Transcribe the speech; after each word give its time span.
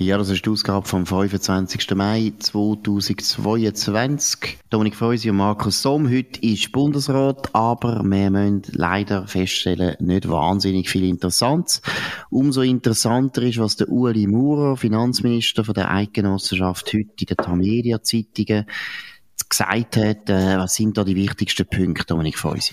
Ja, 0.00 0.16
das 0.16 0.30
ist 0.30 0.46
die 0.46 0.50
Ausgabe 0.50 0.86
vom 0.86 1.06
25. 1.06 1.90
Mai 1.96 2.32
2022. 2.38 4.58
Dominik 4.70 4.94
Freusi 4.94 5.28
und 5.28 5.38
Markus 5.38 5.82
Somm. 5.82 6.08
Heute 6.08 6.40
ist 6.40 6.70
Bundesrat, 6.70 7.52
aber 7.52 8.04
wir 8.04 8.30
müssen 8.30 8.62
leider 8.70 9.26
feststellen, 9.26 9.96
nicht 9.98 10.28
wahnsinnig 10.28 10.88
viel 10.88 11.02
Interessantes. 11.02 11.82
Umso 12.30 12.62
interessanter 12.62 13.42
ist, 13.42 13.58
was 13.58 13.74
der 13.74 13.88
Ueli 13.88 14.28
Maurer, 14.28 14.76
Finanzminister 14.76 15.64
von 15.64 15.74
der 15.74 15.90
Eidgenossenschaft, 15.90 16.94
heute 16.94 17.10
in 17.18 17.26
den 17.26 17.36
Tamedia-Zeitungen 17.36 18.66
gesagt 19.48 19.96
hat. 19.96 20.30
Äh, 20.30 20.58
was 20.58 20.76
sind 20.76 20.96
da 20.96 21.02
die 21.02 21.16
wichtigsten 21.16 21.66
Punkte, 21.66 22.04
Dominik 22.06 22.38
Freusi? 22.38 22.72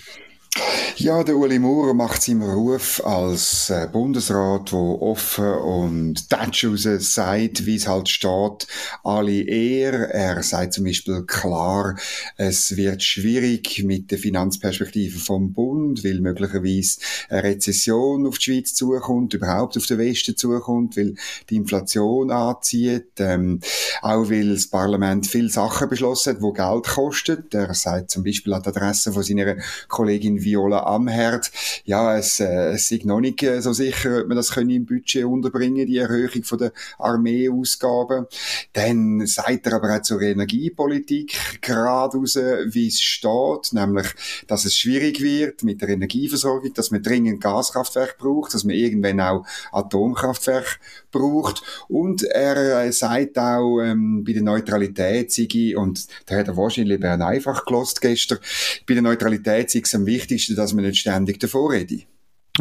Ja, 0.98 1.22
der 1.22 1.36
Uli 1.36 1.58
Maurer 1.58 1.92
macht 1.92 2.22
seinem 2.22 2.40
Ruf 2.40 3.04
als 3.04 3.68
äh, 3.68 3.86
Bundesrat, 3.92 4.72
wo 4.72 4.98
offen 5.02 5.44
und 5.44 6.30
tatsch 6.30 6.66
sagt, 7.00 7.66
wie 7.66 7.76
es 7.76 7.86
halt 7.86 8.08
steht, 8.08 8.66
alle 9.04 9.42
eher. 9.42 10.08
Er 10.08 10.42
sagt 10.42 10.72
zum 10.72 10.84
Beispiel 10.84 11.24
klar, 11.26 11.96
es 12.38 12.78
wird 12.78 13.02
schwierig 13.02 13.84
mit 13.84 14.10
der 14.10 14.16
Finanzperspektive 14.16 15.18
vom 15.18 15.52
Bund, 15.52 16.02
weil 16.02 16.22
möglicherweise 16.22 17.00
eine 17.28 17.42
Rezession 17.42 18.26
auf 18.26 18.38
die 18.38 18.44
Schweiz 18.44 18.72
zukommt, 18.72 19.34
überhaupt 19.34 19.76
auf 19.76 19.84
den 19.84 19.98
Westen 19.98 20.34
zukommt, 20.34 20.96
weil 20.96 21.14
die 21.50 21.56
Inflation 21.56 22.30
anzieht, 22.30 23.12
ähm, 23.18 23.60
auch 24.00 24.30
weil 24.30 24.54
das 24.54 24.68
Parlament 24.68 25.26
viele 25.26 25.50
Sachen 25.50 25.90
beschlossen 25.90 26.36
hat, 26.36 26.42
die 26.42 26.52
Geld 26.54 26.86
kosten. 26.86 27.44
Er 27.52 27.74
sagt 27.74 28.10
zum 28.12 28.24
Beispiel 28.24 28.54
an 28.54 28.62
der 28.62 28.74
Adresse 28.74 29.12
von 29.12 29.22
seiner 29.22 29.56
Kollegin 29.88 30.42
Viola 30.42 30.85
am 30.86 31.08
Herd. 31.08 31.50
Ja, 31.84 32.16
es, 32.16 32.40
äh, 32.40 32.70
es 32.72 32.90
ist 32.90 33.04
noch 33.04 33.20
nicht 33.20 33.42
äh, 33.42 33.60
so 33.60 33.72
sicher, 33.72 34.20
ob 34.20 34.28
man 34.28 34.36
das 34.36 34.52
können 34.52 34.70
im 34.70 34.86
Budget 34.86 35.24
unterbringen, 35.24 35.86
die 35.86 35.98
Erhöhung 35.98 36.44
von 36.44 36.58
der 36.58 36.72
Armeeausgaben. 36.98 38.26
Dann 38.72 39.26
sagt 39.26 39.66
er 39.66 39.74
aber 39.74 39.96
auch 39.96 40.02
zur 40.02 40.20
Energiepolitik 40.22 41.60
gerade 41.60 42.16
raus, 42.16 42.36
wie 42.36 42.88
es 42.88 43.00
steht, 43.00 43.72
nämlich, 43.72 44.06
dass 44.46 44.64
es 44.64 44.76
schwierig 44.76 45.20
wird 45.20 45.62
mit 45.62 45.80
der 45.80 45.90
Energieversorgung, 45.90 46.72
dass 46.74 46.90
man 46.90 47.02
dringend 47.02 47.40
Gaskraftwerk 47.40 48.18
braucht, 48.18 48.54
dass 48.54 48.64
man 48.64 48.74
irgendwann 48.74 49.20
auch 49.20 49.46
Atomkraftwerk 49.72 50.80
braucht. 51.16 51.62
Und 51.88 52.22
er 52.22 52.84
äh, 52.84 52.92
sagt 52.92 53.38
auch 53.38 53.80
ähm, 53.80 54.24
bei 54.24 54.32
der 54.32 54.42
Neutralität 54.42 55.32
sei, 55.32 55.76
und 55.76 56.06
da 56.26 56.36
hat 56.36 56.48
er 56.48 56.56
wahrscheinlich 56.56 57.00
Bern 57.00 57.22
einfach 57.22 57.64
gelost 57.64 58.00
gestern, 58.00 58.38
bei 58.86 58.94
der 58.94 59.02
Neutralität 59.02 59.70
sei 59.70 59.80
es 59.84 59.94
am 59.94 60.06
wichtigsten, 60.06 60.56
dass 60.56 60.72
man 60.72 60.84
nicht 60.84 60.98
ständig 60.98 61.40
davor 61.40 61.72
redet. 61.72 62.06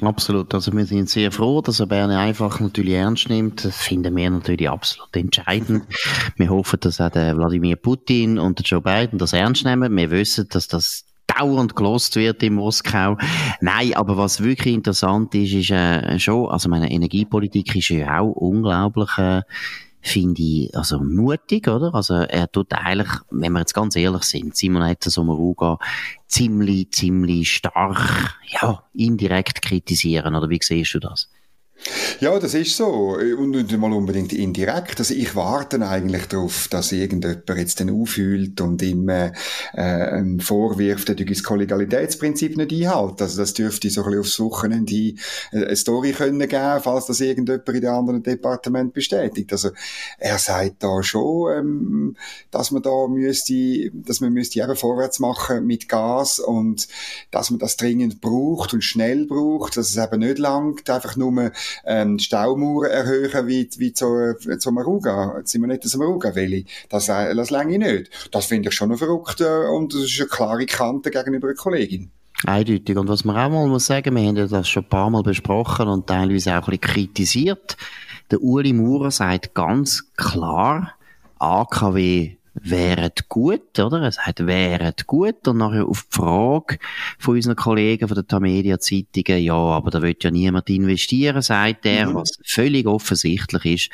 Absolut. 0.01 0.53
Also 0.53 0.73
wir 0.73 0.85
sind 0.85 1.09
sehr 1.09 1.31
froh, 1.31 1.61
dass 1.61 1.79
er 1.79 1.87
Bern 1.87 2.11
einfach 2.11 2.59
natürlich 2.59 2.95
ernst 2.95 3.29
nimmt. 3.29 3.63
Das 3.63 3.77
finden 3.77 4.15
wir 4.15 4.29
natürlich 4.29 4.69
absolut 4.69 5.15
entscheidend. 5.15 5.85
wir 6.35 6.49
hoffen, 6.49 6.79
dass 6.81 6.99
auch 6.99 7.09
der 7.09 7.37
Wladimir 7.37 7.77
Putin 7.77 8.37
und 8.37 8.59
der 8.59 8.65
Joe 8.65 8.81
Biden 8.81 9.19
das 9.19 9.33
ernst 9.33 9.63
nehmen. 9.63 9.95
Wir 9.95 10.11
wissen, 10.11 10.47
dass 10.49 10.67
das 10.67 11.05
dauernd 11.27 11.75
gelost 11.75 12.15
wird 12.15 12.43
in 12.43 12.55
Moskau. 12.55 13.17
Nein, 13.61 13.93
aber 13.95 14.17
was 14.17 14.43
wirklich 14.43 14.73
interessant 14.73 15.33
ist, 15.35 15.53
ist 15.53 15.71
äh, 15.71 16.19
schon, 16.19 16.49
also 16.49 16.69
meine 16.69 16.91
Energiepolitik 16.91 17.75
ist 17.75 17.89
ja 17.89 18.19
auch 18.19 18.31
unglaublich 18.31 19.17
äh, 19.17 19.41
finde 20.05 20.41
ich, 20.41 20.77
also 20.77 20.99
mutig, 20.99 21.67
oder? 21.67 21.93
Also 21.93 22.13
er 22.13 22.51
tut 22.51 22.71
eigentlich, 22.73 23.09
wenn 23.31 23.53
wir 23.53 23.59
jetzt 23.59 23.73
ganz 23.73 23.95
ehrlich 23.95 24.23
sind, 24.23 24.55
Simonetta 24.55 25.09
Sommaruga 25.09 25.79
ziemlich, 26.27 26.91
ziemlich 26.91 27.51
stark, 27.51 28.37
ja, 28.47 28.83
indirekt 28.93 29.63
kritisieren, 29.63 30.35
oder 30.35 30.49
wie 30.49 30.59
siehst 30.61 30.93
du 30.93 30.99
das? 30.99 31.29
Ja, 32.19 32.39
das 32.39 32.53
ist 32.53 32.77
so. 32.77 33.17
Und 33.37 33.51
nicht 33.51 33.77
mal 33.77 33.91
unbedingt 33.91 34.33
indirekt. 34.33 34.99
Also 34.99 35.13
ich 35.13 35.35
warte 35.35 35.85
eigentlich 35.85 36.25
darauf, 36.27 36.67
dass 36.69 36.91
irgendjemand 36.91 37.47
jetzt 37.57 37.79
dann 37.79 37.89
aufhüllt 37.89 38.59
und 38.61 38.81
ihm 38.81 39.09
äh, 39.09 39.31
äh, 39.73 40.23
vorwirft, 40.39 41.09
er 41.09 41.15
das 41.15 41.43
Kollegialitätsprinzip 41.43 42.57
nicht 42.57 42.71
einhält. 42.71 43.21
Also 43.21 43.37
das 43.37 43.53
dürfte 43.53 43.89
so 43.89 44.01
ein 44.01 44.05
bisschen 44.05 44.19
aufs 44.19 44.39
Wochenende 44.39 44.93
äh, 44.95 45.15
eine 45.51 45.75
Story 45.75 46.13
können 46.13 46.39
geben, 46.39 46.81
falls 46.81 47.05
das 47.05 47.19
irgendjemand 47.19 47.67
in 47.67 47.85
einem 47.85 47.95
anderen 47.95 48.23
Departement 48.23 48.93
bestätigt. 48.93 49.51
Also 49.51 49.69
er 50.17 50.39
sagt 50.39 50.83
da 50.83 51.03
schon, 51.03 51.51
ähm, 51.51 52.15
dass 52.49 52.71
man 52.71 52.81
da 52.81 53.07
müsste, 53.07 53.91
dass 53.93 54.21
man 54.21 54.33
müsste 54.33 54.61
eben 54.61 54.75
vorwärts 54.75 55.19
machen 55.19 55.65
mit 55.65 55.89
Gas 55.89 56.39
und 56.39 56.87
dass 57.31 57.51
man 57.51 57.59
das 57.59 57.77
dringend 57.77 58.21
braucht 58.21 58.73
und 58.73 58.83
schnell 58.83 59.25
braucht, 59.25 59.77
dass 59.77 59.89
es 59.89 59.97
eben 59.97 60.19
nicht 60.19 60.39
langt, 60.39 60.89
einfach 60.89 61.15
nur 61.17 61.51
ähm, 61.85 62.19
Staumauern 62.19 62.89
erhöhen 62.89 63.47
wie, 63.47 63.69
wie 63.77 63.93
zu, 63.93 64.35
zu 64.59 64.71
Maruga, 64.71 65.41
Simonetta 65.43 65.87
Maruga 65.97 66.35
Welle. 66.35 66.65
Das, 66.89 67.09
äh, 67.09 67.33
das 67.35 67.51
länge 67.51 67.79
nicht. 67.79 68.09
Das 68.31 68.45
finde 68.45 68.69
ich 68.69 68.75
schon 68.75 68.91
ein 68.91 68.97
verrückt 68.97 69.41
äh, 69.41 69.67
und 69.67 69.93
das 69.93 70.03
ist 70.03 70.19
eine 70.19 70.29
klare 70.29 70.65
Kante 70.65 71.11
gegenüber 71.11 71.47
einer 71.47 71.55
Kollegin. 71.55 72.11
Eindeutig. 72.45 72.97
Und 72.97 73.07
was 73.07 73.23
man 73.23 73.37
auch 73.37 73.49
mal 73.49 73.67
muss 73.67 73.85
sagen, 73.85 74.15
wir 74.15 74.27
haben 74.27 74.35
ja 74.35 74.47
das 74.47 74.67
schon 74.67 74.83
ein 74.83 74.89
paar 74.89 75.09
Mal 75.09 75.23
besprochen 75.23 75.87
und 75.87 76.07
teilweise 76.07 76.51
auch 76.51 76.67
ein 76.67 76.77
bisschen 76.77 76.81
kritisiert. 76.81 77.77
Der 78.31 78.41
Uli 78.41 78.73
Maurer 78.73 79.11
sagt 79.11 79.53
ganz 79.53 80.11
klar, 80.15 80.93
AKW 81.39 82.35
wären 82.55 83.11
gut, 83.29 83.77
oder? 83.79 84.01
Es 84.03 84.19
hat 84.19 84.45
wären 84.45 84.93
gut 85.05 85.47
und 85.47 85.57
nachher 85.57 85.85
auf 85.85 86.05
die 86.09 86.15
Frage 86.15 86.79
von 87.19 87.35
unseren 87.35 87.55
Kollegen 87.55 88.07
von 88.07 88.15
der 88.15 88.25
Tamedia 88.27 88.79
Zeitungen, 88.79 89.43
ja, 89.43 89.53
aber 89.53 89.91
da 89.91 90.01
wird 90.01 90.23
ja 90.23 90.31
niemand 90.31 90.69
investieren, 90.69 91.41
sagt 91.41 91.85
er, 91.85 92.07
mhm. 92.07 92.15
was 92.15 92.37
völlig 92.43 92.87
offensichtlich 92.87 93.65
ist. 93.65 93.89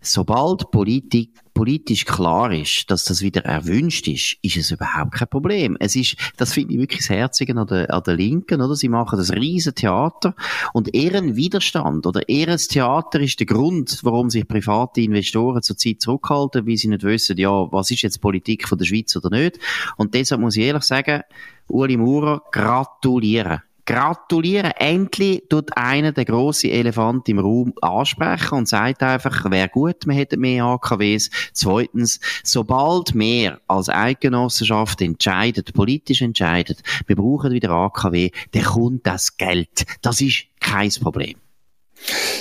Sobald 0.00 0.70
Politik 0.70 1.30
politisch 1.58 2.04
klar 2.04 2.52
ist, 2.52 2.88
dass 2.88 3.04
das 3.04 3.20
wieder 3.20 3.44
erwünscht 3.44 4.06
ist, 4.06 4.36
ist 4.42 4.56
es 4.56 4.70
überhaupt 4.70 5.10
kein 5.10 5.26
Problem. 5.26 5.76
Es 5.80 5.96
ist, 5.96 6.14
das 6.36 6.52
finde 6.52 6.74
ich 6.74 6.78
wirklich 6.78 7.00
das 7.00 7.10
Herzige 7.10 7.56
an 7.56 7.66
der, 7.66 7.92
an 7.92 8.02
der 8.06 8.14
Linken, 8.14 8.60
oder? 8.60 8.76
Sie 8.76 8.88
machen 8.88 9.18
das 9.18 9.32
riesen 9.32 9.74
Theater 9.74 10.36
und 10.72 10.94
ihren 10.94 11.34
Widerstand 11.34 12.06
oder 12.06 12.28
ihres 12.28 12.68
Theater 12.68 13.18
ist 13.18 13.40
der 13.40 13.46
Grund, 13.46 13.98
warum 14.04 14.30
sich 14.30 14.46
private 14.46 15.00
Investoren 15.00 15.62
zurzeit 15.62 16.00
zurückhalten, 16.00 16.64
weil 16.64 16.76
sie 16.76 16.88
nicht 16.88 17.02
wissen, 17.02 17.36
ja, 17.36 17.50
was 17.50 17.90
ist 17.90 18.02
jetzt 18.02 18.20
Politik 18.20 18.68
von 18.68 18.78
der 18.78 18.84
Schweiz 18.84 19.16
oder 19.16 19.30
nicht. 19.30 19.58
Und 19.96 20.14
deshalb 20.14 20.40
muss 20.40 20.56
ich 20.56 20.62
ehrlich 20.62 20.84
sagen, 20.84 21.22
Uli 21.66 21.96
Maurer, 21.96 22.40
gratulieren 22.52 23.62
gratulieren. 23.88 24.70
Endlich 24.76 25.44
tut 25.48 25.74
einer 25.76 26.12
den 26.12 26.26
grossen 26.26 26.70
Elefant 26.70 27.26
im 27.30 27.38
Raum 27.38 27.72
ansprechen 27.80 28.58
und 28.58 28.68
sagt 28.68 29.02
einfach, 29.02 29.50
wäre 29.50 29.70
gut, 29.70 30.06
wir 30.06 30.14
hätten 30.14 30.40
mehr 30.40 30.64
AKWs. 30.64 31.30
Zweitens, 31.54 32.20
sobald 32.44 33.14
wir 33.14 33.60
als 33.66 33.88
Eidgenossenschaft 33.88 35.00
entscheiden, 35.00 35.64
politisch 35.72 36.20
entscheiden, 36.20 36.76
wir 37.06 37.16
brauchen 37.16 37.52
wieder 37.52 37.70
AKW, 37.70 38.30
dann 38.52 38.62
kommt 38.62 39.06
das 39.06 39.38
Geld. 39.38 39.86
Das 40.02 40.20
ist 40.20 40.44
kein 40.60 40.90
Problem. 41.00 41.36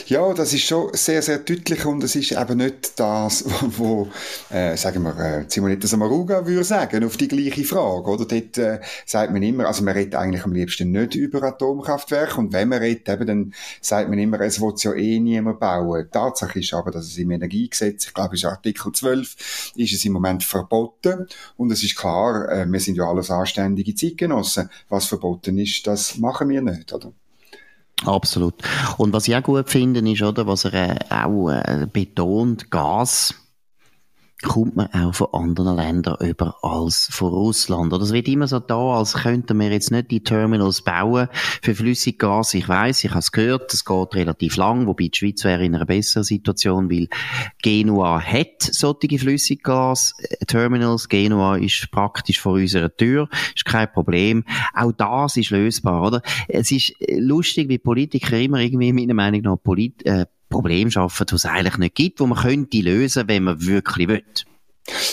Ja, 0.07 0.33
das 0.33 0.53
ist 0.53 0.63
schon 0.63 0.93
sehr, 0.93 1.21
sehr 1.21 1.39
deutlich 1.39 1.85
und 1.85 2.01
es 2.01 2.15
ist 2.15 2.31
eben 2.31 2.59
nicht 2.59 2.97
das, 2.97 3.43
wo, 3.77 4.07
äh, 4.49 4.77
sagen 4.77 5.03
wir, 5.03 5.17
äh, 5.19 5.45
Simonetta 5.49 5.85
Samaruga 5.85 6.45
würde 6.45 6.63
sagen, 6.63 7.03
auf 7.03 7.17
die 7.17 7.27
gleiche 7.27 7.65
Frage, 7.65 8.09
oder? 8.09 8.25
Dort 8.25 8.57
äh, 8.57 8.79
sagt 9.05 9.33
man 9.33 9.43
immer, 9.43 9.65
also 9.65 9.83
man 9.83 9.95
redet 9.95 10.15
eigentlich 10.15 10.45
am 10.45 10.53
liebsten 10.53 10.91
nicht 10.91 11.15
über 11.15 11.43
Atomkraftwerke 11.43 12.37
und 12.37 12.53
wenn 12.53 12.69
man 12.69 12.79
redet, 12.79 13.09
eben, 13.09 13.27
dann 13.27 13.53
sagt 13.81 14.09
man 14.09 14.17
immer, 14.17 14.39
es 14.39 14.61
wird 14.61 14.81
ja 14.83 14.93
eh 14.93 15.19
niemand 15.19 15.59
bauen. 15.59 16.07
Tatsache 16.09 16.59
ist 16.59 16.73
aber, 16.73 16.91
dass 16.91 17.07
es 17.07 17.17
im 17.17 17.31
Energiegesetz, 17.31 18.05
ich 18.05 18.13
glaube, 18.13 18.35
ist 18.35 18.45
Artikel 18.45 18.93
12, 18.93 19.73
ist 19.75 19.93
es 19.93 20.05
im 20.05 20.13
Moment 20.13 20.41
verboten 20.41 21.27
und 21.57 21.69
es 21.69 21.83
ist 21.83 21.97
klar, 21.97 22.49
äh, 22.49 22.65
wir 22.65 22.79
sind 22.79 22.95
ja 22.95 23.09
alles 23.09 23.29
anständige 23.29 23.93
Zeitgenossen. 23.93 24.69
Was 24.87 25.07
verboten 25.07 25.57
ist, 25.57 25.85
das 25.85 26.17
machen 26.17 26.47
wir 26.47 26.61
nicht, 26.61 26.93
oder? 26.93 27.11
Absolut. 28.05 28.55
Und 28.97 29.13
was 29.13 29.27
ich 29.27 29.35
auch 29.35 29.43
gut 29.43 29.69
finde, 29.69 30.07
ist, 30.09 30.21
oder, 30.21 30.45
was 30.47 30.65
er 30.65 30.73
äh, 30.73 30.99
auch 31.09 31.49
äh, 31.49 31.87
betont, 31.91 32.69
Gas 32.69 33.33
kommt 34.43 34.75
man 34.75 34.87
auch 34.93 35.15
von 35.15 35.27
anderen 35.33 35.75
Ländern 35.75 36.17
über 36.21 36.55
als 36.61 37.07
von 37.11 37.29
Russland. 37.29 37.91
Oder 37.91 38.03
es 38.03 38.13
wird 38.13 38.27
immer 38.27 38.47
so 38.47 38.59
da, 38.59 38.97
als 38.97 39.13
könnten 39.13 39.59
wir 39.59 39.71
jetzt 39.71 39.89
nicht 39.91 40.11
die 40.11 40.23
Terminals 40.23 40.83
bauen 40.83 41.27
für 41.61 41.73
Flüssiggas. 41.73 42.53
Ich 42.53 42.69
weiß, 42.69 43.03
ich 43.03 43.09
habe 43.09 43.19
es 43.19 43.31
gehört, 43.31 43.73
es 43.73 43.83
geht 43.83 44.13
relativ 44.13 44.55
lang, 44.57 44.85
wobei 44.85 45.07
die 45.07 45.17
Schweiz 45.17 45.43
wäre 45.43 45.65
in 45.65 45.73
einer 45.73 45.85
besseren 45.85 46.23
Situation, 46.23 46.91
weil 46.91 47.07
Genua 47.63 48.21
hat 48.21 48.61
solche 48.61 49.17
Flüssiggas-Terminals. 49.17 51.09
Genua 51.09 51.57
ist 51.57 51.89
praktisch 51.89 52.39
vor 52.39 52.53
unserer 52.53 52.95
Tür, 52.95 53.29
ist 53.55 53.65
kein 53.65 53.91
Problem. 53.91 54.43
Auch 54.75 54.91
das 54.91 55.37
ist 55.37 55.49
lösbar, 55.49 56.05
oder? 56.05 56.21
Es 56.47 56.71
ist 56.71 56.93
lustig, 57.09 57.69
wie 57.69 57.79
Politiker 57.79 58.37
immer 58.37 58.59
irgendwie 58.59 58.93
meiner 58.93 59.15
Meinung 59.15 59.41
nach 59.41 59.57
polit 59.63 60.05
äh, 60.05 60.27
Problem 60.49 60.89
schaffen, 60.89 61.25
das 61.27 61.43
es 61.43 61.45
eigentlich 61.45 61.77
nicht 61.77 61.95
gibt, 61.95 62.19
wo 62.19 62.25
man 62.25 62.39
könnte 62.39 62.79
lösen, 62.79 63.27
wenn 63.27 63.43
man 63.43 63.65
wirklich 63.65 64.07
will. 64.07 64.23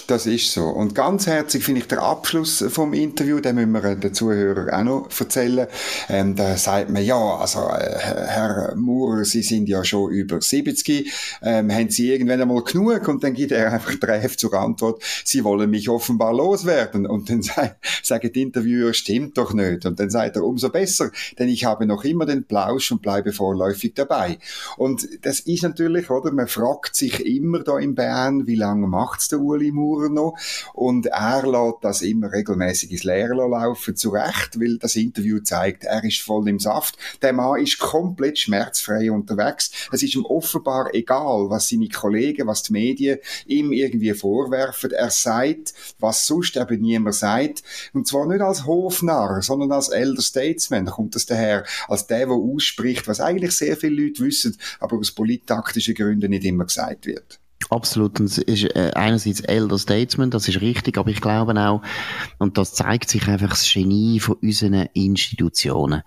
Das 0.06 0.26
ist 0.26 0.52
so. 0.52 0.66
Und 0.66 0.94
ganz 0.94 1.26
herzlich 1.26 1.64
finde 1.64 1.80
ich 1.80 1.88
der 1.88 2.00
Abschluss 2.00 2.64
vom 2.68 2.92
Interview, 2.92 3.40
den 3.40 3.56
müssen 3.56 3.72
wir 3.72 3.96
den 3.96 4.14
Zuhörern 4.14 4.70
auch 4.70 4.84
noch 4.84 5.20
erzählen. 5.20 5.66
Ähm, 6.08 6.36
da 6.36 6.56
sagt 6.56 6.90
man, 6.90 7.04
ja, 7.04 7.16
also, 7.16 7.58
äh, 7.70 7.98
Herr 7.98 8.74
Maurer, 8.76 9.24
Sie 9.24 9.42
sind 9.42 9.68
ja 9.68 9.82
schon 9.82 10.12
über 10.12 10.40
70, 10.40 11.12
ähm, 11.42 11.72
haben 11.72 11.90
Sie 11.90 12.12
irgendwann 12.12 12.40
einmal 12.40 12.62
genug? 12.62 13.08
Und 13.08 13.24
dann 13.24 13.34
gibt 13.34 13.50
er 13.50 13.72
einfach 13.72 13.96
Treff 13.96 14.36
zur 14.36 14.54
Antwort, 14.54 15.02
Sie 15.24 15.42
wollen 15.42 15.70
mich 15.70 15.88
offenbar 15.88 16.32
loswerden. 16.32 17.06
Und 17.06 17.28
dann 17.28 17.42
sagen 17.42 18.30
die 18.32 18.42
Interviewer, 18.42 18.94
stimmt 18.94 19.36
doch 19.38 19.54
nicht. 19.54 19.86
Und 19.86 19.98
dann 19.98 20.08
sagt 20.08 20.36
er, 20.36 20.44
umso 20.44 20.68
besser, 20.68 21.10
denn 21.38 21.48
ich 21.48 21.64
habe 21.64 21.84
noch 21.84 22.04
immer 22.04 22.26
den 22.26 22.44
Plausch 22.44 22.92
und 22.92 23.02
bleibe 23.02 23.32
vorläufig 23.32 23.94
dabei. 23.94 24.38
Und 24.76 25.08
das 25.22 25.40
ist 25.40 25.64
natürlich, 25.64 26.10
oder, 26.10 26.30
man 26.30 26.46
fragt 26.46 26.94
sich 26.94 27.26
immer 27.26 27.64
da 27.64 27.76
in 27.78 27.96
Bern, 27.96 28.46
wie 28.46 28.54
lange 28.54 28.86
macht's 28.86 29.28
der 29.28 29.40
Uli 29.40 29.63
Maurer 29.72 30.08
noch. 30.08 30.36
Und 30.72 31.06
er 31.06 31.46
lässt 31.46 31.78
das 31.82 32.02
immer 32.02 32.32
regelmäßig 32.32 32.90
ins 32.90 33.04
Leere 33.04 33.34
laufen, 33.34 33.96
zu 33.96 34.10
Recht, 34.10 34.58
weil 34.60 34.78
das 34.78 34.96
Interview 34.96 35.40
zeigt, 35.40 35.84
er 35.84 36.02
ist 36.04 36.20
voll 36.20 36.48
im 36.48 36.58
Saft. 36.58 36.96
Der 37.22 37.32
Mann 37.32 37.60
ist 37.60 37.78
komplett 37.78 38.38
schmerzfrei 38.38 39.10
unterwegs. 39.10 39.70
Es 39.92 40.02
ist 40.02 40.14
ihm 40.14 40.24
offenbar 40.24 40.94
egal, 40.94 41.50
was 41.50 41.68
seine 41.68 41.88
Kollegen, 41.88 42.46
was 42.46 42.64
die 42.64 42.72
Medien 42.72 43.18
ihm 43.46 43.72
irgendwie 43.72 44.12
vorwerfen. 44.14 44.90
Er 44.90 45.10
sagt, 45.10 45.74
was 45.98 46.26
sonst 46.26 46.56
eben 46.56 46.80
niemand 46.80 47.14
sagt. 47.14 47.62
Und 47.92 48.06
zwar 48.06 48.26
nicht 48.26 48.40
als 48.40 48.66
Hofnarr, 48.66 49.42
sondern 49.42 49.72
als 49.72 49.88
Elder 49.88 50.22
Statesman. 50.22 50.86
Kommt 50.86 51.14
das 51.14 51.26
daher, 51.26 51.64
als 51.88 52.06
der, 52.06 52.26
der 52.26 52.36
ausspricht, 52.36 53.06
was 53.08 53.20
eigentlich 53.20 53.52
sehr 53.52 53.76
viele 53.76 54.02
Leute 54.02 54.24
wissen, 54.24 54.56
aber 54.80 54.98
aus 54.98 55.12
polittaktischen 55.12 55.94
Gründen 55.94 56.30
nicht 56.30 56.44
immer 56.44 56.64
gesagt 56.64 57.06
wird. 57.06 57.40
Absolut. 57.70 58.20
Und 58.20 58.26
es 58.26 58.38
ist 58.38 58.64
äh, 58.76 58.92
einerseits 58.94 59.40
Elder 59.40 59.78
Statesman, 59.78 60.30
das 60.30 60.48
ist 60.48 60.60
richtig, 60.60 60.98
aber 60.98 61.10
ich 61.10 61.20
glaube 61.20 61.54
auch, 61.58 61.82
und 62.38 62.58
das 62.58 62.74
zeigt 62.74 63.10
sich 63.10 63.26
einfach 63.28 63.50
das 63.50 63.70
Genie 63.72 64.20
von 64.20 64.36
unseren 64.36 64.88
Institutionen. 64.92 66.02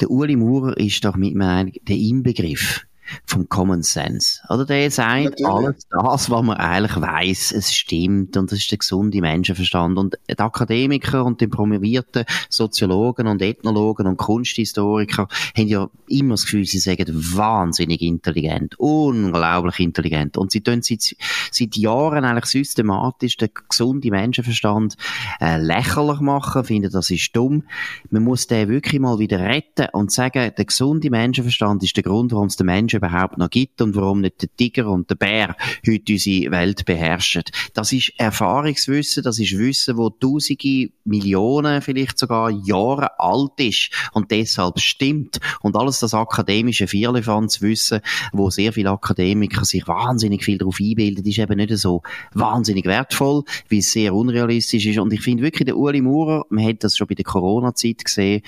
Der 0.00 0.10
Uli 0.10 0.36
Maurer 0.36 0.76
ist 0.76 1.04
doch 1.04 1.16
mit 1.16 1.34
mir 1.34 1.70
der 1.82 1.96
Inbegriff 1.96 2.86
vom 3.26 3.48
Common 3.48 3.82
Sense. 3.82 4.40
Oder 4.48 4.64
der 4.64 4.90
sagt, 4.90 5.44
alles 5.44 5.86
das, 5.88 6.30
was 6.30 6.42
man 6.42 6.56
eigentlich 6.56 7.00
weiß, 7.00 7.52
es 7.52 7.72
stimmt 7.72 8.36
und 8.36 8.50
das 8.50 8.58
ist 8.58 8.70
der 8.70 8.78
gesunde 8.78 9.20
Menschenverstand. 9.20 9.98
Und 9.98 10.18
die 10.28 10.38
Akademiker 10.38 11.24
und 11.24 11.40
die 11.40 11.46
promovierten 11.46 12.24
Soziologen 12.48 13.26
und 13.26 13.42
Ethnologen 13.42 14.06
und 14.06 14.16
Kunsthistoriker 14.16 15.28
haben 15.56 15.68
ja 15.68 15.88
immer 16.08 16.34
das 16.34 16.44
Gefühl, 16.44 16.64
sie 16.64 16.78
sagen 16.78 17.06
wahnsinnig 17.12 18.02
intelligent, 18.02 18.78
unglaublich 18.78 19.80
intelligent. 19.80 20.36
Und 20.36 20.52
sie 20.52 20.60
tun 20.60 20.82
seit, 20.82 21.16
seit 21.50 21.76
Jahren 21.76 22.24
eigentlich 22.24 22.46
systematisch 22.46 23.36
den 23.36 23.50
gesunden 23.68 24.10
Menschenverstand 24.10 24.96
äh, 25.40 25.58
lächerlich 25.58 26.20
machen, 26.20 26.64
finden, 26.64 26.90
das 26.90 27.10
ist 27.10 27.34
dumm. 27.34 27.64
Man 28.10 28.24
muss 28.24 28.46
den 28.46 28.68
wirklich 28.68 29.00
mal 29.00 29.18
wieder 29.18 29.40
retten 29.40 29.88
und 29.92 30.12
sagen, 30.12 30.52
der 30.56 30.64
gesunde 30.64 31.10
Menschenverstand 31.10 31.82
ist 31.82 31.96
der 31.96 32.02
Grund, 32.02 32.32
warum 32.32 32.46
es 32.46 32.56
den 32.56 32.66
Menschen 32.66 33.00
überhaupt 33.02 33.38
noch 33.38 33.50
gibt 33.50 33.80
und 33.82 33.96
warum 33.96 34.20
nicht 34.20 34.42
der 34.42 34.48
Tiger 34.56 34.88
und 34.88 35.10
der 35.10 35.16
Bär 35.16 35.56
heute 35.86 36.12
unsere 36.12 36.50
Welt 36.52 36.84
beherrschen. 36.84 37.42
Das 37.74 37.92
ist 37.92 38.12
Erfahrungswissen, 38.16 39.22
das 39.22 39.38
ist 39.38 39.58
Wissen, 39.58 39.96
wo 39.96 40.10
tausende, 40.10 40.90
Millionen, 41.04 41.82
vielleicht 41.82 42.18
sogar 42.18 42.50
Jahre 42.50 43.18
alt 43.18 43.58
ist 43.58 43.90
und 44.12 44.30
deshalb 44.30 44.78
stimmt. 44.78 45.40
Und 45.60 45.76
alles 45.76 45.98
das 45.98 46.14
akademische 46.14 46.86
Vierlefanzwissen, 46.86 48.00
wo 48.32 48.50
sehr 48.50 48.72
viele 48.72 48.90
Akademiker 48.90 49.64
sich 49.64 49.88
wahnsinnig 49.88 50.44
viel 50.44 50.58
darauf 50.58 50.78
einbilden, 50.80 51.24
ist 51.26 51.38
eben 51.38 51.56
nicht 51.56 51.76
so 51.76 52.02
wahnsinnig 52.34 52.84
wertvoll, 52.84 53.42
wie 53.68 53.78
es 53.78 53.90
sehr 53.90 54.14
unrealistisch 54.14 54.86
ist. 54.86 54.98
Und 54.98 55.12
ich 55.12 55.22
finde 55.22 55.42
wirklich, 55.42 55.66
der 55.66 55.76
Uli 55.76 56.00
Maurer, 56.00 56.46
man 56.50 56.64
hat 56.64 56.84
das 56.84 56.96
schon 56.96 57.08
bei 57.08 57.14
der 57.14 57.24
Corona-Zeit 57.24 58.04
gesehen, 58.04 58.42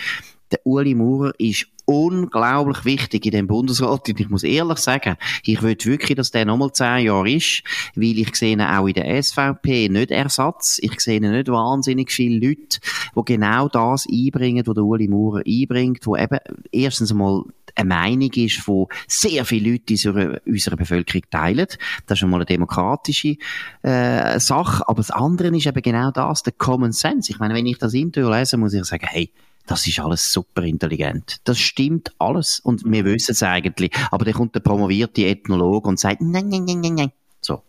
der 0.54 0.60
Uli 0.64 0.94
Maurer 0.94 1.32
ist 1.38 1.66
unglaublich 1.84 2.84
wichtig 2.84 3.26
in 3.26 3.32
dem 3.32 3.46
Bundesrat. 3.46 4.08
Und 4.08 4.20
ich 4.20 4.28
muss 4.30 4.44
ehrlich 4.44 4.78
sagen, 4.78 5.16
ich 5.44 5.60
will 5.62 5.76
wirklich, 5.82 6.16
dass 6.16 6.30
der 6.30 6.44
nochmal 6.44 6.72
zehn 6.72 7.06
Jahre 7.06 7.30
ist, 7.30 7.62
weil 7.96 8.18
ich 8.18 8.34
sehe 8.36 8.56
auch 8.58 8.86
in 8.86 8.94
der 8.94 9.22
SVP 9.22 9.88
nicht 9.88 10.10
Ersatz. 10.10 10.78
Ich 10.80 11.00
sehe 11.00 11.20
nicht 11.20 11.48
wahnsinnig 11.48 12.12
viele 12.12 12.46
Leute, 12.46 12.78
die 13.16 13.24
genau 13.24 13.68
das 13.68 14.06
einbringen, 14.10 14.66
was 14.66 14.74
der 14.74 14.84
Uli 14.84 15.08
Maurer 15.08 15.42
einbringt, 15.44 16.06
wo 16.06 16.16
eben 16.16 16.38
erstens 16.70 17.10
einmal 17.10 17.42
eine 17.74 17.88
Meinung 17.88 18.30
ist, 18.30 18.62
die 18.68 18.84
sehr 19.08 19.44
viele 19.44 19.72
Leute 19.72 19.94
in 19.94 20.38
unserer, 20.46 20.76
Bevölkerung 20.76 21.22
teilen. 21.30 21.66
Das 22.06 22.16
ist 22.16 22.18
schon 22.20 22.32
eine 22.32 22.44
demokratische 22.44 23.36
äh, 23.82 24.38
Sache. 24.38 24.88
Aber 24.88 24.98
das 24.98 25.10
andere 25.10 25.48
ist 25.48 25.66
eben 25.66 25.82
genau 25.82 26.12
das, 26.12 26.44
der 26.44 26.52
Common 26.52 26.92
Sense. 26.92 27.32
Ich 27.32 27.40
meine, 27.40 27.54
wenn 27.54 27.66
ich 27.66 27.78
das 27.78 27.94
Interview 27.94 28.30
lese, 28.30 28.56
muss 28.56 28.74
ich 28.74 28.84
sagen, 28.84 29.08
hey, 29.08 29.32
das 29.66 29.86
ist 29.86 30.00
alles 30.00 30.30
super 30.30 30.62
intelligent. 30.62 31.40
Das 31.44 31.58
stimmt 31.58 32.12
alles 32.18 32.60
und 32.60 32.82
wir 32.84 33.04
wissen 33.04 33.32
es 33.32 33.42
eigentlich. 33.42 33.92
Aber 34.10 34.24
dann 34.24 34.34
kommt 34.34 34.54
der 34.54 34.60
promovierte 34.60 35.24
Ethnologe 35.24 35.88
und 35.88 35.98
sagt, 35.98 36.20
nein, 36.20 36.48
nein, 36.48 36.64
nein, 36.64 36.80
nein, 36.80 36.94
nein. 36.94 37.12
So. 37.40 37.62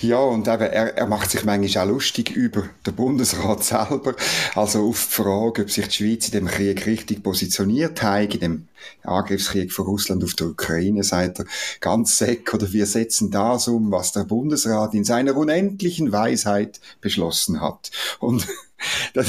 Ja, 0.00 0.18
und 0.18 0.46
eben, 0.46 0.62
er, 0.62 0.96
er 0.96 1.06
macht 1.06 1.30
sich 1.30 1.44
manchmal 1.44 1.84
auch 1.84 1.90
lustig 1.90 2.30
über 2.30 2.68
den 2.86 2.94
Bundesrat 2.94 3.64
selber. 3.64 4.14
Also 4.54 4.86
auf 4.88 5.06
die 5.06 5.22
Frage, 5.22 5.62
ob 5.62 5.70
sich 5.70 5.88
die 5.88 5.94
Schweiz 5.94 6.26
in 6.26 6.32
dem 6.32 6.46
Krieg 6.46 6.86
richtig 6.86 7.22
positioniert 7.22 8.02
hat, 8.02 8.34
in 8.34 8.40
dem 8.40 8.68
Angriffskrieg 9.02 9.72
von 9.72 9.86
Russland 9.86 10.22
auf 10.22 10.34
die 10.34 10.44
Ukraine, 10.44 11.02
sagt 11.02 11.40
er 11.40 11.46
ganz 11.80 12.18
seck, 12.18 12.52
oder 12.52 12.72
wir 12.72 12.86
setzen 12.86 13.30
das 13.30 13.68
um, 13.68 13.90
was 13.90 14.12
der 14.12 14.24
Bundesrat 14.24 14.94
in 14.94 15.04
seiner 15.04 15.34
unendlichen 15.34 16.12
Weisheit 16.12 16.80
beschlossen 17.00 17.60
hat. 17.60 17.90
Und 18.20 18.46
das, 19.14 19.28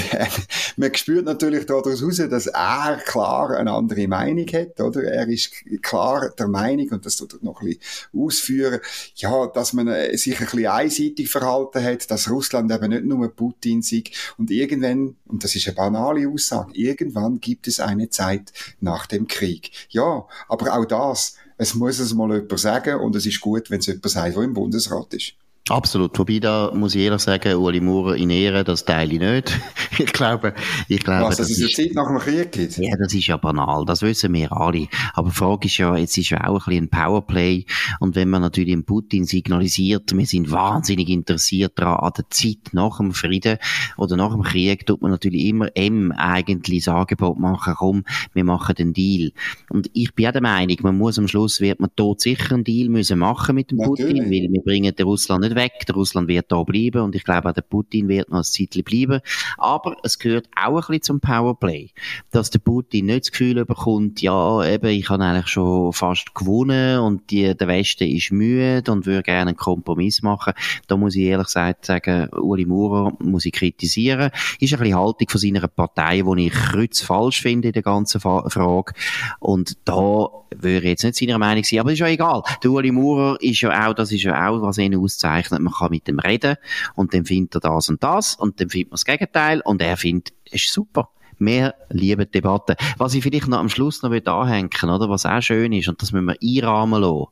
man 0.76 0.94
spürt 0.96 1.26
natürlich 1.26 1.66
daraus 1.66 2.02
heraus, 2.02 2.18
dass 2.30 2.48
er 2.48 3.02
klar 3.06 3.52
eine 3.52 3.72
andere 3.72 4.08
Meinung 4.08 4.48
hat, 4.48 4.80
oder? 4.80 5.04
Er 5.04 5.28
ist 5.28 5.52
klar 5.82 6.32
der 6.38 6.48
Meinung, 6.48 6.90
und 6.90 7.06
das 7.06 7.16
tut 7.16 7.34
er 7.34 7.40
noch 7.42 7.62
ein 7.62 7.68
bisschen 7.68 7.82
ausführen, 8.14 8.80
ja, 9.16 9.48
dass 9.48 9.74
man 9.74 9.88
äh, 9.88 10.18
sich 10.18 10.40
ein 10.40 10.46
bisschen 10.46 10.68
einseitig 10.68 11.30
verhalten 11.30 11.84
hat, 11.84 12.10
dass 12.12 12.30
Russland 12.30 12.72
eben 12.72 12.90
nicht 12.90 13.06
nur 13.06 13.28
Putin 13.34 13.82
sieht 13.82 14.12
und 14.38 14.52
irgendwann, 14.52 15.16
und 15.26 15.44
das 15.44 15.56
ist 15.56 15.68
eine 15.68 15.76
banale 15.76 16.28
Aussage, 16.28 16.74
irgendwann 16.74 17.40
gibt 17.40 17.68
es 17.68 17.80
eine 17.80 18.10
Zeit 18.10 18.52
nach 18.80 19.06
dem 19.06 19.28
Krieg. 19.28 19.72
Ja, 19.90 20.26
aber 20.48 20.78
auch 20.78 20.86
das, 20.86 21.36
es 21.58 21.74
muss 21.74 22.00
es 22.00 22.14
mal 22.14 22.34
jemand 22.34 22.60
sagen 22.60 23.00
und 23.00 23.16
es 23.16 23.26
ist 23.26 23.42
gut, 23.42 23.70
wenn 23.70 23.80
es 23.80 23.88
jemand 23.88 24.10
sagt, 24.10 24.36
der 24.36 24.44
im 24.44 24.54
Bundesrat 24.54 25.14
ist. 25.14 25.34
Absolut. 25.70 26.18
Wobei 26.18 26.40
da 26.40 26.72
muss 26.74 26.96
ich 26.96 27.02
ehrlich 27.02 27.22
sagen, 27.22 27.56
Uli 27.56 27.82
Maurer 27.82 28.16
in 28.16 28.30
Ehren, 28.30 28.64
das 28.64 28.86
teile 28.86 29.14
ich 29.14 29.20
nicht. 29.20 29.60
ich 30.00 30.14
glaube, 30.14 30.54
ich 30.88 31.00
glaube. 31.00 31.26
Was, 31.26 31.38
dass 31.38 31.50
es 31.50 31.60
eine 31.60 31.70
Zeit 31.70 31.94
nach 31.94 32.08
dem 32.08 32.20
Krieg 32.20 32.52
gibt? 32.52 32.78
Ja, 32.78 32.96
das 32.98 33.14
ist 33.14 33.28
ja 33.28 33.38
banal. 33.38 33.84
Das 33.86 34.02
wissen 34.02 34.34
wir 34.34 34.52
alle. 34.52 34.88
Aber 35.14 35.30
die 35.30 35.36
Frage 35.36 35.68
ist 35.68 35.78
ja, 35.78 35.98
jetzt 35.98 36.18
ist 36.18 36.30
ja 36.30 36.48
auch 36.48 36.68
ein 36.68 36.72
bisschen 36.72 36.84
ein 36.86 36.90
Powerplay. 36.90 37.66
Und 38.00 38.16
wenn 38.16 38.30
man 38.30 38.42
natürlich 38.42 38.72
dem 38.72 38.86
Putin 38.86 39.26
signalisiert, 39.26 40.16
wir 40.16 40.26
sind 40.26 40.52
wahnsinnig 40.52 41.10
interessiert 41.10 41.74
daran, 41.76 42.00
an 42.00 42.14
der 42.18 42.30
Zeit 42.30 42.74
nach 42.74 42.98
dem 42.98 43.12
Frieden 43.12 43.58
oder 43.98 44.16
nach 44.16 44.32
dem 44.32 44.44
Krieg, 44.44 44.86
tut 44.86 45.02
man 45.02 45.12
natürlich 45.12 45.46
immer 45.46 45.70
M 45.76 46.14
eigentlich 46.14 46.86
das 46.86 46.94
Angebot 46.94 47.40
machen, 47.40 47.74
komm, 47.78 48.04
wir 48.34 48.44
machen 48.44 48.76
den 48.76 48.94
Deal. 48.94 49.32
Und 49.70 49.90
ich 49.94 50.14
bin 50.14 50.24
ja 50.26 50.32
der 50.32 50.42
Meinung, 50.42 50.78
man 50.82 50.98
muss 50.98 51.20
am 51.20 51.28
Schluss, 51.28 51.60
wird 51.60 51.80
man 51.80 51.90
tot 51.96 52.22
sicher 52.22 52.54
einen 52.56 52.64
Deal 52.64 52.90
müssen 52.90 53.20
machen 53.20 53.56
mit 53.56 53.72
dem 53.72 53.80
natürlich. 53.80 54.14
Putin, 54.14 54.26
weil 54.26 54.52
wir 54.52 54.62
bringen 54.62 54.96
den 54.96 55.06
Russland 55.06 55.44
nicht 55.44 55.57
weg. 55.58 55.86
Der 55.86 55.96
Russland 55.96 56.30
wird 56.30 56.52
da 56.52 56.64
bleiben 56.64 57.02
und 57.02 57.16
ich 57.16 57.26
glaube 57.26 57.50
auch 57.50 57.54
der 57.54 57.62
Putin 57.62 58.08
wird 58.08 58.30
noch 58.30 58.38
ein 58.38 58.44
Zeitchen 58.44 58.84
bleiben. 58.84 59.20
Aber 59.58 59.98
es 60.04 60.18
gehört 60.20 60.48
auch 60.56 60.76
ein 60.76 60.80
bisschen 60.88 61.02
zum 61.02 61.20
Powerplay, 61.20 61.90
dass 62.32 62.50
der 62.50 62.60
Putin 62.60 63.08
nicht 63.08 63.26
das 63.26 63.32
Gefühl 63.32 63.66
bekommt, 63.66 64.22
ja, 64.22 64.66
eben, 64.66 64.88
ich 64.88 65.10
habe 65.10 65.24
eigentlich 65.24 65.48
schon 65.48 65.92
fast 65.92 66.34
gewonnen 66.34 67.00
und 67.00 67.30
die, 67.32 67.56
der 67.56 67.68
Westen 67.68 68.08
ist 68.08 68.32
müde 68.32 68.92
und 68.92 69.06
würde 69.06 69.24
gerne 69.24 69.50
einen 69.50 69.58
Kompromiss 69.58 70.22
machen. 70.22 70.54
Da 70.88 70.96
muss 70.96 71.16
ich 71.16 71.24
ehrlich 71.24 71.48
gesagt 71.48 71.86
sagen, 71.86 72.30
Uli 72.30 72.66
Maurer 72.66 73.14
muss 73.20 73.46
ich 73.46 73.52
kritisieren. 73.52 74.32
Ist 74.60 74.74
ein 74.74 74.80
bisschen 74.80 74.96
Haltung 74.96 75.30
von 75.30 75.42
seiner 75.42 75.68
Partei, 75.68 76.22
die 76.22 76.48
ich 76.48 76.54
kreuzfalsch 76.54 77.42
finde 77.42 77.70
in 77.70 77.74
der 77.74 77.84
ganzen 77.84 78.22
Frage. 78.22 78.94
Und 79.40 79.78
da 79.86 80.28
würde 80.56 80.78
ich 80.78 80.84
jetzt 80.84 81.04
nicht 81.04 81.18
seiner 81.18 81.38
Meinung 81.38 81.64
sein, 81.64 81.80
aber 81.80 81.92
ist 81.92 82.00
ja 82.00 82.08
egal. 82.08 82.44
Der 82.64 82.72
Uli 82.72 82.92
Maurer 82.92 83.38
ist 83.42 83.62
ja 83.62 83.88
auch, 83.88 83.94
das 83.94 84.12
ist 84.12 84.24
ja 84.24 84.50
auch, 84.50 84.62
was 84.62 84.78
ihn 84.78 84.96
auszeichnet. 84.96 85.47
Man 85.52 85.74
kann 85.74 85.92
mit 85.92 86.08
ihm 86.08 86.20
reden 86.20 86.56
und 86.96 87.14
dann 87.14 87.26
findet 87.26 87.56
er 87.56 87.62
das 87.62 87.90
und 87.90 88.04
das 88.04 88.36
und 88.36 88.60
dann 88.60 88.70
findet 88.70 88.90
man 88.92 88.96
das 88.96 89.06
Gegenteil 89.06 89.62
und 89.62 89.82
er 89.82 89.98
findet, 89.98 90.34
es 90.46 90.66
ist 90.66 90.74
super. 90.74 91.10
Wir 91.40 91.76
lieben 91.90 92.30
Debatten. 92.32 92.76
Was 92.98 93.14
ich 93.14 93.22
vielleicht 93.22 93.48
noch 93.48 93.60
am 93.60 93.70
Schluss 93.70 94.02
noch 94.02 94.12
anhängen 94.12 94.70
oder 94.84 95.10
was 95.10 95.26
auch 95.26 95.42
schön 95.42 95.72
ist, 95.72 95.88
und 95.88 96.02
das 96.02 96.12
müssen 96.12 96.26
wir 96.26 96.38
einrahmen 96.42 97.02
lassen. 97.02 97.28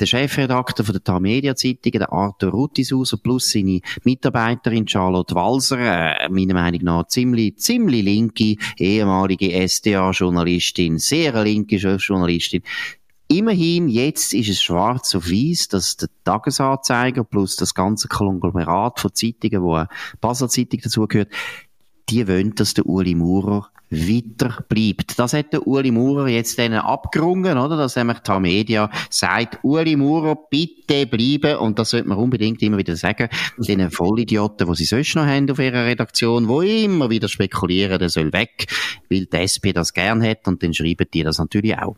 Der 0.00 0.06
Chefredakteur 0.06 0.86
von 0.86 0.94
der 0.94 1.04
Tamedia 1.04 1.54
Zeitung, 1.54 1.92
der 1.92 2.12
Arthur 2.12 2.50
Ruttishauser, 2.50 3.18
plus 3.18 3.50
seine 3.50 3.80
Mitarbeiterin 4.04 4.88
Charlotte 4.88 5.34
Walser, 5.34 5.78
äh, 5.78 6.28
meiner 6.30 6.54
Meinung 6.54 6.80
nach 6.82 7.08
ziemlich, 7.08 7.58
ziemlich 7.58 8.04
linke, 8.04 8.56
ehemalige 8.78 9.52
SDA-Journalistin, 9.52 10.98
sehr 10.98 11.42
linke 11.42 11.76
Journalistin, 11.76 12.62
Immerhin, 13.28 13.88
jetzt 13.88 14.34
ist 14.34 14.48
es 14.48 14.62
schwarz 14.62 15.14
auf 15.16 15.28
weiß, 15.28 15.68
dass 15.68 15.96
der 15.96 16.08
Tagesanzeiger 16.24 17.24
plus 17.24 17.56
das 17.56 17.74
ganze 17.74 18.06
Konglomerat 18.06 19.00
von 19.00 19.14
Zeitungen, 19.14 19.62
wo 19.62 19.74
eine 19.74 19.88
Basel 20.20 20.48
Zeitung 20.48 20.80
dazugehört, 20.80 21.30
die 22.08 22.28
wollen, 22.28 22.54
dass 22.54 22.74
der 22.74 22.86
Uli 22.86 23.16
Maurer 23.16 23.68
weiter 23.90 24.64
bleibt. 24.68 25.18
Das 25.18 25.32
hat 25.32 25.52
der 25.52 25.66
Uli 25.66 25.90
Maurer 25.90 26.28
jetzt 26.28 26.58
denen 26.58 26.78
abgerungen, 26.78 27.58
oder? 27.58 27.76
Dass 27.76 27.96
nämlich 27.96 28.18
die 28.18 28.40
Media 28.40 28.90
sagt, 29.10 29.58
Uli 29.62 29.96
Maurer, 29.96 30.36
bitte 30.50 31.06
bleiben. 31.06 31.58
Und 31.58 31.78
das 31.78 31.90
sollte 31.90 32.08
man 32.08 32.18
unbedingt 32.18 32.62
immer 32.62 32.78
wieder 32.78 32.96
sagen. 32.96 33.28
Den 33.58 33.90
Vollidioten, 33.90 34.68
die 34.68 34.76
sie 34.76 34.84
sonst 34.84 35.14
noch 35.14 35.26
haben 35.26 35.50
auf 35.50 35.58
ihrer 35.58 35.84
Redaktion, 35.84 36.48
wo 36.48 36.62
immer 36.62 37.10
wieder 37.10 37.28
spekulieren, 37.28 37.98
der 37.98 38.08
soll 38.08 38.32
weg, 38.32 38.66
weil 39.10 39.26
die 39.26 39.36
SP 39.38 39.72
das 39.72 39.92
gern 39.92 40.22
hat 40.22 40.46
und 40.46 40.62
dann 40.62 40.74
schreiben 40.74 41.06
die 41.12 41.22
das 41.22 41.38
natürlich 41.38 41.76
auch. 41.78 41.96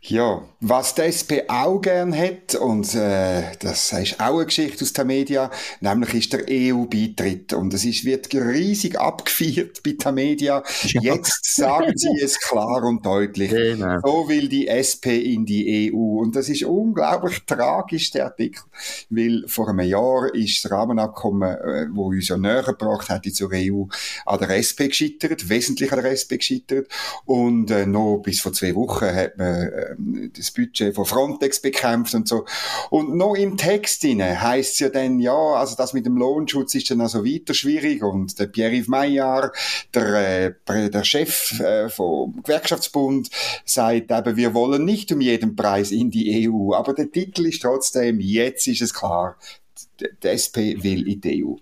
Ja, 0.00 0.42
was 0.60 0.94
die 0.94 1.02
SP 1.10 1.42
auch 1.48 1.80
gern 1.80 2.16
hat, 2.16 2.54
und 2.54 2.94
äh, 2.94 3.42
das 3.58 3.92
ist 3.92 4.20
auch 4.20 4.36
eine 4.36 4.46
Geschichte 4.46 4.84
aus 4.84 4.92
der 4.92 5.04
Media, 5.04 5.50
nämlich 5.80 6.14
ist 6.14 6.32
der 6.32 6.44
EU-Beitritt. 6.48 7.52
Und 7.52 7.74
es 7.74 7.84
ist, 7.84 8.04
wird 8.04 8.32
riesig 8.32 8.98
abgefeiert 8.98 9.82
bei 9.84 9.92
der 9.92 10.12
Media. 10.12 10.62
Ja. 10.84 11.14
Jetzt 11.14 11.54
sagen 11.56 11.92
sie 11.96 12.22
es 12.22 12.38
klar 12.40 12.84
und 12.84 13.04
deutlich. 13.04 13.50
Genau. 13.50 13.98
So 14.04 14.28
will 14.28 14.48
die 14.48 14.68
SP 14.70 15.18
in 15.18 15.44
die 15.44 15.92
EU. 15.92 16.20
Und 16.20 16.36
das 16.36 16.48
ist 16.48 16.62
unglaublich 16.62 17.44
tragisch, 17.44 18.12
der 18.12 18.26
Artikel, 18.26 18.62
weil 19.10 19.44
vor 19.48 19.68
einem 19.68 19.86
Jahr 19.86 20.32
ist 20.32 20.64
das 20.64 20.70
Rahmenabkommen, 20.70 21.56
äh, 21.56 21.86
wo 21.92 22.06
uns 22.06 22.28
ja 22.28 22.36
näher 22.36 22.62
gebracht 22.62 23.08
hat 23.08 23.24
zur 23.26 23.50
EU, 23.52 23.84
an 24.26 24.38
der 24.38 24.50
SP 24.62 24.88
gescheitert, 24.88 25.48
wesentlich 25.48 25.92
an 25.92 26.02
der 26.02 26.12
SP 26.14 26.38
gescheitert. 26.38 26.88
Und 27.24 27.70
äh, 27.72 27.84
noch 27.84 28.18
bis 28.18 28.40
vor 28.40 28.52
zwei 28.52 28.74
Wochen 28.74 29.04
hat 29.04 29.36
man 29.36 29.68
äh, 29.68 29.87
das 30.36 30.50
Budget 30.50 30.94
von 30.94 31.04
Frontex 31.04 31.60
bekämpft 31.60 32.14
und 32.14 32.28
so. 32.28 32.44
Und 32.90 33.16
noch 33.16 33.34
im 33.34 33.56
Text 33.56 34.04
inne 34.04 34.40
heißt 34.40 34.74
es 34.74 34.78
ja 34.78 34.88
dann, 34.88 35.20
ja, 35.20 35.34
also 35.34 35.76
das 35.76 35.92
mit 35.92 36.06
dem 36.06 36.16
Lohnschutz 36.16 36.74
ist 36.74 36.90
dann 36.90 37.00
also 37.00 37.24
weiter 37.24 37.54
schwierig 37.54 38.02
und 38.02 38.38
der 38.38 38.46
Pierre-Yves 38.46 38.88
Maillard, 38.88 39.56
der, 39.94 40.54
äh, 40.66 40.90
der 40.90 41.04
Chef 41.04 41.58
äh, 41.60 41.88
vom 41.88 42.42
Gewerkschaftsbund, 42.42 43.30
sagt 43.64 44.10
eben, 44.10 44.36
wir 44.36 44.54
wollen 44.54 44.84
nicht 44.84 45.12
um 45.12 45.20
jeden 45.20 45.56
Preis 45.56 45.90
in 45.90 46.10
die 46.10 46.48
EU. 46.48 46.74
Aber 46.74 46.94
der 46.94 47.10
Titel 47.10 47.46
ist 47.46 47.62
trotzdem, 47.62 48.20
jetzt 48.20 48.66
ist 48.66 48.82
es 48.82 48.94
klar, 48.94 49.36
die 50.00 50.28
SP 50.28 50.78
will 50.82 51.08
in 51.08 51.20
die 51.20 51.44
EU. 51.44 51.56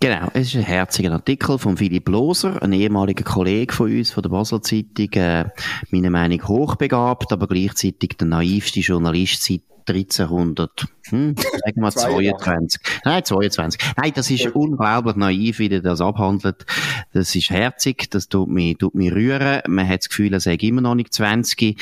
Genau, 0.00 0.28
es 0.34 0.48
ist 0.48 0.56
ein 0.56 0.62
herziger 0.62 1.12
Artikel 1.12 1.58
von 1.58 1.78
Philipp 1.78 2.10
Loser, 2.10 2.62
ein 2.62 2.74
ehemaliger 2.74 3.24
Kollege 3.24 3.72
von 3.72 3.90
uns, 3.90 4.10
von 4.10 4.22
der 4.22 4.28
Basel 4.28 4.60
Zeitung, 4.60 5.10
äh, 5.14 5.46
meiner 5.90 6.10
Meinung 6.10 6.46
hochbegabt, 6.46 7.32
aber 7.32 7.46
gleichzeitig 7.46 8.10
der 8.18 8.26
naivste 8.26 8.80
Journalist 8.80 9.42
seit 9.42 9.62
1300, 9.86 10.86
hm, 11.08 11.34
sagen 11.36 11.80
wir 11.80 11.90
22. 11.90 12.82
Nein, 13.06 13.24
22. 13.24 13.80
Nein, 13.96 14.12
das 14.14 14.30
ist 14.30 14.48
unglaublich 14.48 15.16
naiv, 15.16 15.58
wie 15.58 15.70
der 15.70 15.80
das 15.80 16.02
abhandelt. 16.02 16.66
Das 17.14 17.34
ist 17.34 17.48
herzig, 17.48 18.10
das 18.10 18.28
tut 18.28 18.50
mich, 18.50 18.76
tut 18.76 18.94
mich 18.94 19.10
rühren. 19.10 19.62
Man 19.68 19.88
hat 19.88 20.00
das 20.00 20.10
Gefühl, 20.10 20.34
er 20.34 20.40
sei 20.40 20.56
immer 20.56 20.82
noch 20.82 20.96
nicht 20.96 21.14
20 21.14 21.80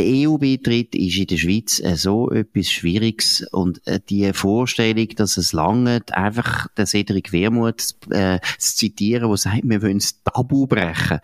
der 0.00 0.28
EU-Beitritt 0.30 0.94
ist 0.94 1.18
in 1.18 1.26
der 1.26 1.36
Schweiz 1.36 1.78
äh, 1.80 1.94
so 1.94 2.30
etwas 2.30 2.70
Schwieriges. 2.70 3.46
Und 3.52 3.86
äh, 3.86 4.00
die 4.08 4.32
Vorstellung, 4.32 5.08
dass 5.16 5.36
es 5.36 5.52
lange 5.52 6.00
einfach 6.12 6.68
der 6.76 6.86
Cedric 6.86 7.32
Wermuth 7.32 7.94
äh, 8.10 8.40
zu 8.58 8.76
zitieren, 8.76 9.28
wo 9.28 9.36
sagt, 9.36 9.60
wir 9.62 9.82
wollen 9.82 9.98
das 9.98 10.22
Tabu 10.22 10.66
brechen 10.66 11.20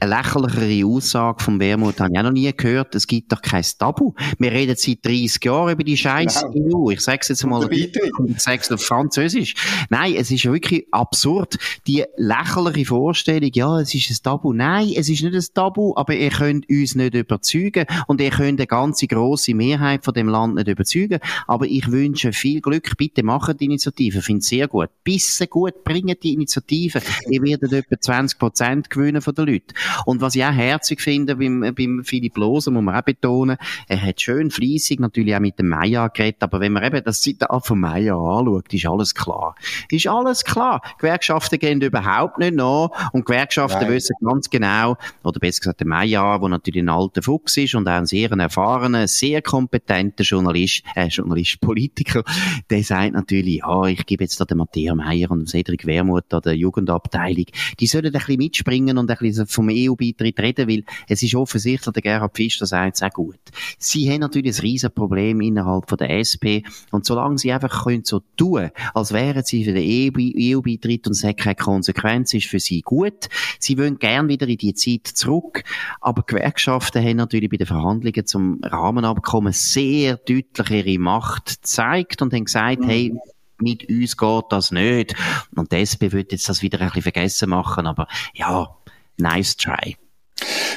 eine 0.00 0.16
lächerlichere 0.16 0.86
Aussage 0.86 1.44
vom 1.44 1.60
Wermut 1.60 2.00
habe 2.00 2.10
ich 2.12 2.18
auch 2.18 2.22
noch 2.22 2.32
nie 2.32 2.50
gehört. 2.56 2.94
Es 2.94 3.06
gibt 3.06 3.30
doch 3.32 3.42
kein 3.42 3.64
Tabu. 3.78 4.14
Wir 4.38 4.50
reden 4.50 4.74
seit 4.76 5.04
30 5.04 5.44
Jahren 5.44 5.72
über 5.72 5.84
die 5.84 5.96
scheiß 5.96 6.46
genau. 6.52 6.86
EU. 6.86 6.90
Ich 6.90 7.00
sage 7.00 7.18
es 7.20 7.28
jetzt 7.28 7.44
mal, 7.44 7.70
ich 7.70 7.92
sage 8.38 8.60
es 8.62 8.72
auf 8.72 8.82
Französisch. 8.82 9.54
Nein, 9.90 10.14
es 10.16 10.30
ist 10.30 10.46
wirklich 10.46 10.86
absurd. 10.90 11.58
Die 11.86 12.04
lächerliche 12.16 12.86
Vorstellung, 12.86 13.50
ja, 13.52 13.80
es 13.80 13.94
ist 13.94 14.10
ein 14.10 14.16
Tabu. 14.22 14.54
Nein, 14.54 14.92
es 14.96 15.08
ist 15.10 15.22
nicht 15.22 15.34
ein 15.34 15.54
Tabu, 15.54 15.92
aber 15.96 16.14
ihr 16.14 16.30
könnt 16.30 16.68
uns 16.70 16.94
nicht 16.94 17.14
überzeugen 17.14 17.84
und 18.06 18.20
ihr 18.20 18.30
könnt 18.30 18.58
eine 18.58 18.66
ganze 18.66 19.06
grosse 19.06 19.54
Mehrheit 19.54 20.04
von 20.04 20.14
dem 20.14 20.28
Land 20.28 20.54
nicht 20.54 20.68
überzeugen. 20.68 21.20
Aber 21.46 21.66
ich 21.66 21.90
wünsche 21.90 22.32
viel 22.32 22.62
Glück. 22.62 22.96
Bitte 22.96 23.22
macht 23.22 23.60
die 23.60 23.66
Initiative. 23.66 24.18
Ich 24.18 24.24
finde 24.24 24.40
es 24.40 24.46
sehr 24.46 24.66
gut. 24.66 24.88
Bissen 25.04 25.46
gut, 25.50 25.84
bringt 25.84 26.22
die 26.22 26.32
Initiative. 26.32 27.02
ihr 27.28 27.42
werdet 27.42 27.72
etwa 27.72 28.00
20 28.00 28.38
Prozent 28.38 28.90
gewinnen 28.90 29.20
von 29.20 29.34
den 29.34 29.46
Leuten. 29.46 29.74
Und 30.04 30.20
was 30.20 30.34
ich 30.34 30.44
auch 30.44 30.52
herzig 30.52 31.00
finde 31.00 31.36
beim, 31.36 31.74
beim 31.74 32.02
Philipp 32.04 32.36
Loser, 32.36 32.70
muss 32.70 32.82
man 32.82 32.96
auch 32.96 33.02
betonen, 33.02 33.56
er 33.88 34.02
hat 34.02 34.20
schön 34.20 34.50
fleissig 34.50 35.00
natürlich 35.00 35.34
auch 35.34 35.40
mit 35.40 35.58
dem 35.58 35.68
Meier 35.68 36.08
geredet, 36.08 36.42
aber 36.42 36.60
wenn 36.60 36.72
man 36.72 36.84
eben 36.84 37.02
das 37.04 37.20
Zitat 37.20 37.66
von 37.66 37.80
Meier 37.80 38.16
anschaut, 38.16 38.72
ist 38.72 38.86
alles 38.86 39.14
klar. 39.14 39.54
Ist 39.90 40.06
alles 40.06 40.44
klar. 40.44 40.82
Gewerkschaften 40.98 41.58
gehen 41.58 41.80
überhaupt 41.80 42.38
nicht 42.38 42.54
nach 42.54 42.90
und 43.12 43.26
Gewerkschaften 43.26 43.82
Nein. 43.82 43.92
wissen 43.92 44.16
ganz 44.24 44.50
genau, 44.50 44.96
oder 45.22 45.38
besser 45.40 45.60
gesagt 45.60 45.80
der 45.80 45.86
Meier, 45.86 46.38
der 46.38 46.48
natürlich 46.48 46.82
ein 46.82 46.88
alter 46.88 47.22
Fuchs 47.22 47.56
ist 47.56 47.74
und 47.74 47.88
auch 47.88 47.92
ein 47.92 48.06
sehr 48.06 48.30
erfahrener, 48.30 49.08
sehr 49.08 49.42
kompetenter 49.42 50.24
Journalist, 50.24 50.82
äh, 50.94 51.06
Journalist, 51.06 51.60
Politiker, 51.60 52.22
der 52.68 52.82
sagt 52.82 53.12
natürlich, 53.12 53.58
ja, 53.58 53.84
ich 53.84 54.06
gebe 54.06 54.24
jetzt 54.24 54.40
da 54.40 54.44
den 54.44 54.58
Matthias 54.58 54.96
Meier 54.96 55.30
und 55.30 55.40
dem 55.40 55.46
Cedric 55.46 55.86
Wermuth 55.86 56.32
an 56.32 56.42
der 56.42 56.56
Jugendabteilung, 56.56 57.46
die 57.78 57.86
sollen 57.86 58.06
ein 58.06 58.12
bisschen 58.12 58.38
mitspringen 58.38 58.98
und 58.98 59.10
ein 59.10 59.16
bisschen 59.18 59.46
vom 59.46 59.68
EU-Beitritt 59.88 60.38
reden, 60.40 60.68
weil 60.68 60.84
es 61.08 61.22
ist 61.22 61.34
offensichtlich, 61.34 61.92
der 61.92 62.02
Gerhard 62.02 62.34
Pfister 62.34 62.66
sagt 62.66 62.96
es 62.96 63.02
auch 63.02 63.10
gut. 63.10 63.40
Sie 63.78 64.10
haben 64.10 64.20
natürlich 64.20 64.58
ein 64.58 64.62
riesen 64.62 64.92
Problem 64.92 65.40
innerhalb 65.40 65.88
von 65.88 65.98
der 65.98 66.10
SP 66.18 66.62
und 66.90 67.04
solange 67.04 67.38
sie 67.38 67.52
einfach 67.52 67.84
können 67.84 68.04
so 68.04 68.20
tun, 68.36 68.70
als 68.94 69.12
wären 69.12 69.44
sie 69.44 69.64
für 69.64 69.72
den 69.72 69.84
EU-Beitritt 69.84 71.06
und 71.06 71.12
es 71.12 71.24
hat 71.24 71.38
keine 71.38 71.54
Konsequenz, 71.54 72.34
ist 72.34 72.46
für 72.46 72.60
sie 72.60 72.82
gut. 72.82 73.28
Sie 73.58 73.78
wollen 73.78 73.98
gern 73.98 74.28
wieder 74.28 74.48
in 74.48 74.58
die 74.58 74.74
Zeit 74.74 75.06
zurück, 75.06 75.64
aber 76.00 76.22
Gewerkschaften 76.22 77.04
haben 77.04 77.16
natürlich 77.16 77.50
bei 77.50 77.56
den 77.56 77.66
Verhandlungen 77.66 78.26
zum 78.26 78.60
Rahmenabkommen 78.62 79.52
sehr 79.52 80.16
deutlich 80.16 80.70
ihre 80.70 80.98
Macht 80.98 81.62
gezeigt 81.62 82.22
und 82.22 82.32
haben 82.32 82.44
gesagt, 82.44 82.80
mhm. 82.80 82.88
hey, 82.88 83.14
mit 83.60 83.88
uns 83.88 84.16
geht 84.16 84.44
das 84.50 84.70
nicht. 84.70 85.14
Und 85.54 85.72
die 85.72 85.76
SP 85.84 86.12
wird 86.12 86.32
jetzt 86.32 86.48
das 86.48 86.62
wieder 86.62 86.80
ein 86.80 86.86
bisschen 86.86 87.02
vergessen 87.02 87.50
machen, 87.50 87.86
aber 87.86 88.08
ja, 88.34 88.76
nice 89.20 89.56
try. 89.56 89.96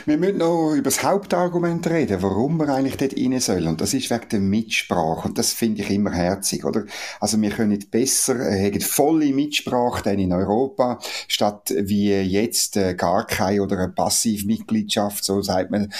Wir 0.05 0.17
müssen 0.17 0.39
noch 0.39 0.73
über 0.73 0.83
das 0.89 1.01
Hauptargument 1.01 1.87
reden, 1.87 2.21
warum 2.21 2.57
wir 2.57 2.67
eigentlich 2.67 2.97
dort 2.97 3.15
rein 3.15 3.39
sollen. 3.39 3.67
Und 3.67 3.79
das 3.79 3.93
ist 3.93 4.09
wegen 4.09 4.27
der 4.29 4.39
Mitsprache. 4.41 5.29
Und 5.29 5.37
das 5.37 5.53
finde 5.53 5.81
ich 5.81 5.89
immer 5.91 6.11
herzig, 6.11 6.65
oder? 6.65 6.83
Also 7.21 7.41
wir 7.41 7.51
können 7.51 7.79
besser, 7.89 8.37
äh, 8.37 8.65
haben 8.65 8.81
volle 8.81 9.27
Mitsprache 9.27 10.11
in 10.11 10.33
Europa, 10.33 10.99
statt 11.29 11.73
wie 11.77 12.11
jetzt 12.11 12.75
äh, 12.75 12.95
gar 12.95 13.25
keine 13.25 13.63
oder 13.63 13.77
eine 13.77 13.93
Passivmitgliedschaft, 13.93 15.23
so 15.23 15.41
sagt 15.41 15.71
man, 15.71 15.93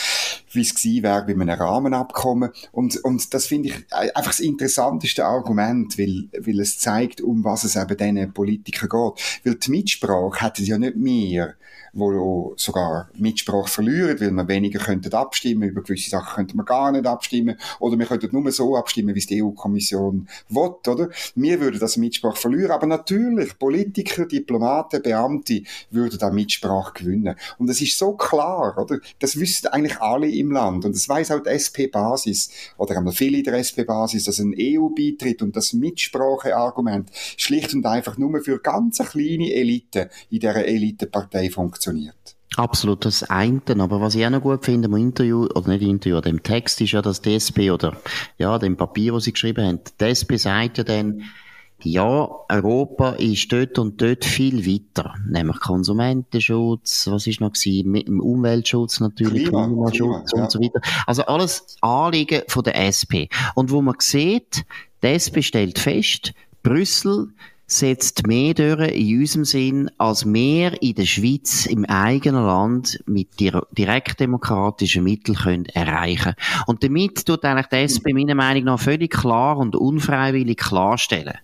wie 0.51 0.62
es 0.62 0.75
gewesen 0.75 1.03
wäre 1.03 1.23
bei 1.23 1.31
einem 1.31 1.50
Rahmenabkommen. 1.50 2.51
Und, 2.73 2.97
und 3.05 3.33
das 3.33 3.45
finde 3.45 3.69
ich 3.69 3.75
einfach 3.93 4.31
das 4.31 4.41
interessanteste 4.41 5.23
Argument, 5.23 5.97
weil, 5.97 6.27
weil 6.38 6.59
es 6.59 6.77
zeigt, 6.77 7.21
um 7.21 7.45
was 7.45 7.63
es 7.63 7.77
eben 7.77 7.95
diesen 7.95 8.33
Politikern 8.33 8.89
geht. 8.89 9.45
Weil 9.45 9.55
die 9.55 9.71
Mitsprache 9.71 10.45
hätten 10.45 10.65
ja 10.65 10.77
nicht 10.77 10.97
mehr 10.97 11.55
wo 11.93 12.53
sogar 12.57 13.09
Mitsprache 13.15 13.69
verlieren, 13.69 14.19
weil 14.19 14.31
wir 14.31 14.47
weniger 14.47 14.79
könnten 14.79 15.13
abstimmen, 15.13 15.69
über 15.69 15.83
gewisse 15.83 16.09
Sachen 16.09 16.35
könnten 16.35 16.57
wir 16.57 16.65
gar 16.65 16.91
nicht 16.91 17.05
abstimmen, 17.05 17.55
oder 17.79 17.97
wir 17.97 18.07
könnten 18.07 18.29
nur 18.31 18.51
so 18.51 18.75
abstimmen, 18.75 19.13
wie 19.13 19.19
es 19.19 19.27
die 19.27 19.43
EU-Kommission 19.43 20.27
will, 20.50 20.75
oder? 20.88 21.09
Wir 21.35 21.59
würden 21.59 21.79
das 21.79 21.97
Mitsprache 21.97 22.38
verlieren, 22.38 22.71
aber 22.71 22.88
natürlich, 22.88 23.57
Politiker, 23.59 24.25
Diplomaten, 24.25 25.03
Beamte 25.03 25.62
würden 25.91 26.17
da 26.17 26.31
Mitsprache 26.31 26.93
gewinnen. 26.93 27.35
Und 27.59 27.69
es 27.69 27.79
ist 27.79 27.97
so 27.97 28.13
klar, 28.13 28.75
oder? 28.77 29.00
Das 29.19 29.39
wissen 29.39 29.67
eigentlich 29.67 30.01
alle 30.01 30.29
im 30.29 30.51
Land, 30.51 30.85
und 30.85 30.95
das 30.95 31.07
weiß 31.07 31.31
auch 31.31 31.43
die 31.43 31.50
SP-Basis, 31.50 32.50
oder 32.77 32.97
einmal 32.97 33.13
viele 33.13 33.43
der 33.43 33.53
SP-Basis, 33.62 34.23
dass 34.23 34.39
ein 34.39 34.55
EU-Beitritt 34.57 35.43
und 35.43 35.55
das 35.55 35.73
Mitsprache-Argument 35.73 37.12
schlicht 37.38 37.75
und 37.75 37.85
einfach 37.85 38.17
nur 38.17 38.41
für 38.41 38.59
ganz 38.59 38.97
kleine 38.97 39.53
Eliten 39.53 40.09
in 40.31 40.39
dieser 40.39 40.65
Elitenpartei 40.65 41.51
funktioniert 41.51 41.82
funktioniert. 41.83 42.35
Absolut, 42.55 43.03
das 43.05 43.23
eine. 43.23 43.61
Aber 43.79 43.99
was 43.99 44.15
ich 44.15 44.25
auch 44.25 44.29
noch 44.29 44.41
gut 44.41 44.65
finde 44.65 44.87
im 44.87 44.95
Interview, 44.95 45.47
oder 45.55 45.69
nicht 45.69 45.81
Interview, 45.81 46.21
dem 46.21 46.43
Text 46.43 46.81
ist 46.81 46.91
ja, 46.91 47.01
dass 47.01 47.21
die 47.21 47.33
SP 47.33 47.71
oder, 47.71 47.97
ja, 48.37 48.59
dem 48.59 48.77
Papier, 48.77 49.13
das 49.13 49.23
sie 49.23 49.33
geschrieben 49.33 49.65
haben, 49.65 49.79
die 49.99 50.05
SP 50.05 50.37
sagt 50.37 50.77
ja 50.77 50.83
dann, 50.83 51.23
ja, 51.81 52.29
Europa 52.47 53.13
ist 53.13 53.51
dort 53.51 53.77
und 53.77 54.01
dort 54.01 54.23
viel 54.23 54.65
weiter. 54.65 55.15
Nämlich 55.27 55.59
Konsumentenschutz, 55.59 57.07
was 57.07 57.27
ist 57.27 57.41
noch 57.41 57.51
gewesen? 57.51 57.91
Mit 57.91 58.07
dem 58.07 58.21
Umweltschutz 58.21 59.01
natürlich, 59.01 59.45
Klima, 59.45 59.65
Klimaschutz 59.65 60.31
Klima, 60.31 60.43
und 60.43 60.51
so 60.51 60.61
weiter. 60.61 60.79
Also 61.07 61.23
alles 61.23 61.75
Anliegen 61.81 62.43
von 62.47 62.63
der 62.63 62.75
SP. 62.87 63.27
Und 63.55 63.71
wo 63.71 63.81
man 63.81 63.95
sieht, 63.99 64.63
die 65.01 65.07
SP 65.11 65.41
stellt 65.41 65.77
fest, 65.77 66.33
Brüssel 66.61 67.33
setzt 67.65 68.27
mehr 68.27 68.53
durch 68.53 68.91
in 68.91 69.20
unserem 69.20 69.46
Sinn, 69.46 69.91
als 69.98 70.25
wir 70.25 70.82
in 70.82 70.96
der 70.96 71.05
Schweiz 71.05 71.65
im 71.65 71.86
eigenen 71.86 72.46
Land 72.46 73.01
mit 73.05 73.39
direktdemokratischen 73.39 75.03
Mitteln 75.03 75.38
können 75.38 75.65
erreichen. 75.65 76.36
Und 76.67 76.84
damit 76.84 77.25
tut 77.25 77.43
eigentlich 77.46 77.67
die 77.67 77.77
SP 77.88 78.13
meiner 78.13 78.36
Meinung 78.36 78.65
nach 78.65 78.79
völlig 78.79 79.12
klar 79.12 79.58
und 79.58 79.75
unfreiwillig 79.75 80.58
klarstellen, 80.58 81.38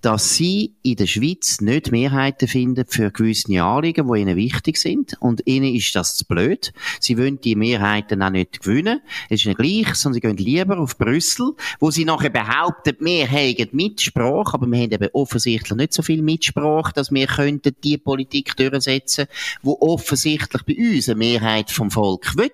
dass 0.00 0.34
sie 0.34 0.74
in 0.82 0.96
der 0.96 1.06
Schweiz 1.06 1.60
nicht 1.60 1.90
Mehrheiten 1.90 2.48
finden 2.48 2.84
für 2.86 3.10
gewisse 3.10 3.62
Anliegen, 3.62 4.12
die 4.12 4.20
ihnen 4.20 4.36
wichtig 4.36 4.76
sind. 4.76 5.16
Und 5.20 5.42
ihnen 5.46 5.74
ist 5.74 5.94
das 5.94 6.16
zu 6.16 6.24
blöd. 6.26 6.72
Sie 7.00 7.18
wollen 7.18 7.40
die 7.40 7.56
Mehrheiten 7.56 8.22
auch 8.22 8.30
nicht 8.30 8.60
gewinnen. 8.60 9.00
Es 9.28 9.40
ist 9.40 9.46
nicht 9.46 9.58
gleich, 9.58 9.94
sondern 9.94 10.14
sie 10.14 10.20
gehen 10.20 10.36
lieber 10.36 10.78
auf 10.78 10.98
Brüssel, 10.98 11.52
wo 11.80 11.90
sie 11.90 12.04
nachher 12.04 12.30
behaupten, 12.30 12.96
wir 13.00 13.26
hätten 13.26 13.76
Mitsprache, 13.76 14.54
aber 14.54 14.66
wir 14.66 14.78
haben 14.78 14.92
eben 14.92 15.08
offensichtlich 15.12 15.76
nicht 15.76 15.92
so 15.92 16.02
viel 16.02 16.22
Mitsprache, 16.22 16.92
dass 16.94 17.12
wir 17.12 17.26
könnten 17.26 17.74
die 17.82 17.98
Politik 17.98 18.56
durchsetzen, 18.56 19.26
wo 19.62 19.76
offensichtlich 19.80 20.62
bei 20.62 20.76
uns 20.76 21.08
eine 21.08 21.18
Mehrheit 21.18 21.70
vom 21.70 21.90
Volk 21.90 22.36
will. 22.36 22.50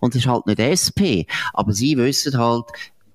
Und 0.00 0.14
das 0.14 0.22
ist 0.22 0.28
halt 0.28 0.46
nicht 0.46 0.60
SP. 0.60 1.26
Aber 1.52 1.72
sie 1.72 1.96
wissen 1.96 2.38
halt, 2.38 2.66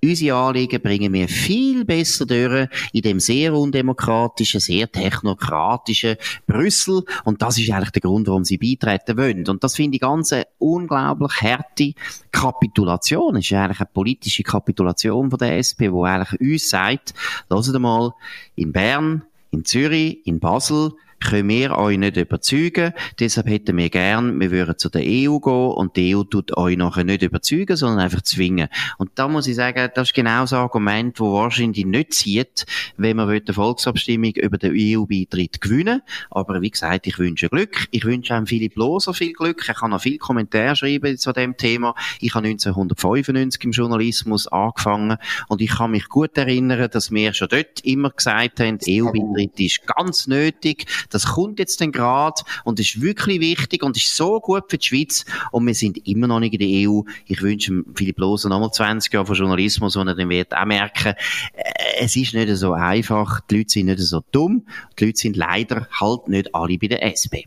Unsere 0.06 0.36
Anliegen 0.36 0.80
bringen 0.80 1.12
wir 1.12 1.26
viel 1.26 1.84
besser 1.84 2.26
durch 2.26 2.68
in 2.92 3.02
dem 3.02 3.18
sehr 3.18 3.52
undemokratischen, 3.52 4.60
sehr 4.60 4.90
technokratischen 4.90 6.14
Brüssel. 6.46 7.02
Und 7.24 7.42
das 7.42 7.58
ist 7.58 7.70
eigentlich 7.70 7.90
der 7.90 8.02
Grund, 8.02 8.28
warum 8.28 8.44
sie 8.44 8.56
beitreten 8.56 9.16
wollen. 9.16 9.48
Und 9.48 9.64
das 9.64 9.74
finde 9.74 9.96
ich 9.96 10.00
ganz 10.00 10.32
eine 10.32 10.46
unglaublich 10.58 11.42
harte 11.42 11.92
Kapitulation. 12.30 13.34
Es 13.34 13.46
ist 13.46 13.52
eigentlich 13.54 13.80
eine 13.80 13.88
politische 13.92 14.44
Kapitulation 14.44 15.28
von 15.28 15.40
der 15.40 15.58
SP, 15.58 15.90
wo 15.90 16.04
eigentlich 16.04 16.40
uns 16.40 16.70
sagt, 16.70 17.12
lasst 17.48 17.76
mal, 17.76 18.12
in 18.54 18.70
Bern, 18.70 19.24
in 19.50 19.64
Zürich, 19.64 20.24
in 20.24 20.38
Basel, 20.38 20.92
können 21.20 21.48
wir 21.48 21.76
euch 21.76 21.98
nicht 21.98 22.16
überzeugen. 22.16 22.92
Deshalb 23.18 23.48
hätten 23.48 23.76
wir 23.76 23.90
gern, 23.90 24.38
wir 24.40 24.50
würden 24.50 24.78
zu 24.78 24.88
der 24.88 25.02
EU 25.02 25.38
gehen 25.38 25.52
und 25.52 25.96
die 25.96 26.14
EU 26.14 26.22
tut 26.24 26.56
euch 26.56 26.76
nachher 26.76 27.04
nicht 27.04 27.22
überzeugen, 27.22 27.76
sondern 27.76 28.00
einfach 28.00 28.22
zwingen. 28.22 28.68
Und 28.98 29.10
da 29.14 29.28
muss 29.28 29.46
ich 29.46 29.56
sagen, 29.56 29.90
das 29.94 30.08
ist 30.08 30.14
genau 30.14 30.42
das 30.42 30.52
Argument, 30.52 31.18
wo 31.20 31.32
wahrscheinlich 31.32 31.84
nicht 31.84 32.14
zieht, 32.14 32.66
wenn 32.96 33.16
man 33.16 33.28
eine 33.28 33.52
Volksabstimmung 33.52 34.32
über 34.32 34.58
den 34.58 34.72
EU-Beitritt 34.76 35.60
gewinnen 35.60 36.02
Aber 36.30 36.60
wie 36.60 36.70
gesagt, 36.70 37.06
ich 37.06 37.18
wünsche 37.18 37.48
Glück. 37.48 37.88
Ich 37.90 38.04
wünsche 38.04 38.34
einem 38.34 38.46
Philipp 38.46 38.76
Loser 38.76 39.14
viel 39.14 39.32
Glück. 39.32 39.68
Er 39.68 39.74
kann 39.74 39.90
noch 39.90 40.00
viel 40.00 40.18
Kommentare 40.18 40.76
schreiben 40.76 41.16
zu 41.18 41.32
dem 41.32 41.56
Thema. 41.56 41.94
Ich 42.20 42.34
habe 42.34 42.46
1995 42.46 43.64
im 43.64 43.70
Journalismus 43.72 44.46
angefangen 44.48 45.16
und 45.48 45.60
ich 45.60 45.70
kann 45.70 45.90
mich 45.90 46.08
gut 46.08 46.36
erinnern, 46.36 46.88
dass 46.90 47.10
wir 47.10 47.34
schon 47.34 47.48
dort 47.48 47.80
immer 47.84 48.10
gesagt 48.10 48.60
haben, 48.60 48.78
EU-Beitritt 48.88 49.60
ist 49.60 49.86
ganz 49.86 50.26
nötig. 50.26 50.86
Das 51.10 51.26
kommt 51.26 51.58
jetzt 51.58 51.80
dann 51.80 51.92
gerade 51.92 52.42
und 52.64 52.80
ist 52.80 53.00
wirklich 53.00 53.40
wichtig 53.40 53.82
und 53.82 53.96
ist 53.96 54.16
so 54.16 54.40
gut 54.40 54.64
für 54.68 54.78
die 54.78 54.86
Schweiz 54.86 55.24
und 55.52 55.66
wir 55.66 55.74
sind 55.74 56.06
immer 56.06 56.26
noch 56.26 56.40
nicht 56.40 56.54
in 56.54 56.60
der 56.60 56.90
EU. 56.90 57.02
Ich 57.26 57.42
wünsche 57.42 57.84
Philipp 57.94 58.18
Loser 58.18 58.48
nochmal 58.48 58.70
20 58.70 59.12
Jahre 59.12 59.26
von 59.26 59.36
Journalismus, 59.36 59.96
wo 59.96 60.00
er 60.00 60.14
dann 60.14 60.28
wird 60.28 60.54
auch 60.54 60.64
merken, 60.64 61.14
äh, 61.54 61.72
es 61.98 62.16
ist 62.16 62.34
nicht 62.34 62.54
so 62.56 62.72
einfach, 62.72 63.40
die 63.50 63.58
Leute 63.58 63.70
sind 63.70 63.86
nicht 63.86 64.00
so 64.00 64.22
dumm, 64.32 64.66
die 64.98 65.06
Leute 65.06 65.18
sind 65.18 65.36
leider 65.36 65.88
halt 66.00 66.28
nicht 66.28 66.54
alle 66.54 66.78
bei 66.78 66.88
der 66.88 67.02
SP. 67.04 67.46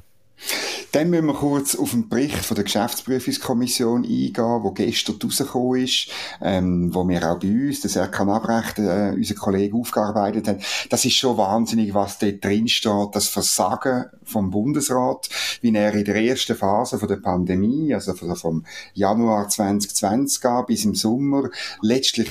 Dann 0.92 1.10
müssen 1.10 1.28
wir 1.28 1.34
kurz 1.34 1.76
auf 1.76 1.92
den 1.92 2.10
Bericht 2.10 2.38
von 2.38 2.56
der 2.56 2.64
Geschäftsprüfungskommission 2.64 4.04
eingehen, 4.04 4.64
wo 4.64 4.72
gestern 4.72 5.20
rausgekommen 5.24 5.84
ist, 5.84 6.08
ähm, 6.42 6.94
wo 6.94 7.08
wir 7.08 7.30
auch 7.30 7.40
bei 7.40 7.48
uns, 7.48 7.82
der 7.82 7.92
Serkan 7.92 8.30
Abrecht, 8.30 8.80
äh, 8.80 9.12
unser 9.16 9.36
Kollege, 9.36 9.76
aufgearbeitet 9.76 10.48
haben. 10.48 10.62
Das 10.90 11.06
ist 11.06 11.14
schon 11.14 11.38
wahnsinnig, 11.38 11.94
was 11.94 12.18
dort 12.18 12.44
drin 12.44 12.68
steht, 12.68 13.10
das 13.14 13.28
Versagen 13.28 14.06
vom 14.24 14.50
Bundesrat, 14.50 15.30
wie 15.62 15.76
er 15.76 15.94
in 15.94 16.06
der 16.06 16.16
ersten 16.16 16.56
Phase 16.56 16.98
von 16.98 17.08
der 17.08 17.18
Pandemie, 17.18 17.94
also 17.94 18.14
vom 18.14 18.66
Januar 18.94 19.48
2020 19.48 20.66
bis 20.66 20.86
im 20.86 20.96
Sommer, 20.96 21.50
letztlich 21.82 22.30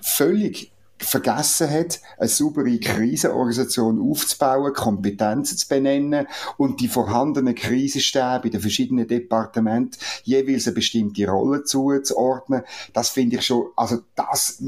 völlig 0.00 0.72
vergessen 0.98 1.70
hat, 1.70 2.00
eine 2.18 2.28
saubere 2.28 2.78
Krisenorganisation 2.78 4.00
aufzubauen, 4.00 4.72
Kompetenzen 4.72 5.56
zu 5.56 5.68
benennen 5.68 6.26
und 6.56 6.80
die 6.80 6.88
vorhandenen 6.88 7.54
Krisenstäbe 7.54 8.46
in 8.46 8.52
den 8.52 8.60
verschiedenen 8.60 9.06
Departementen 9.06 10.00
jeweils 10.24 10.66
eine 10.66 10.74
bestimmte 10.74 11.26
Rolle 11.28 11.64
zuzuordnen. 11.64 12.62
Das 12.92 13.10
finde 13.10 13.36
ich 13.36 13.46
schon, 13.46 13.66
also 13.76 13.98
das 14.14 14.62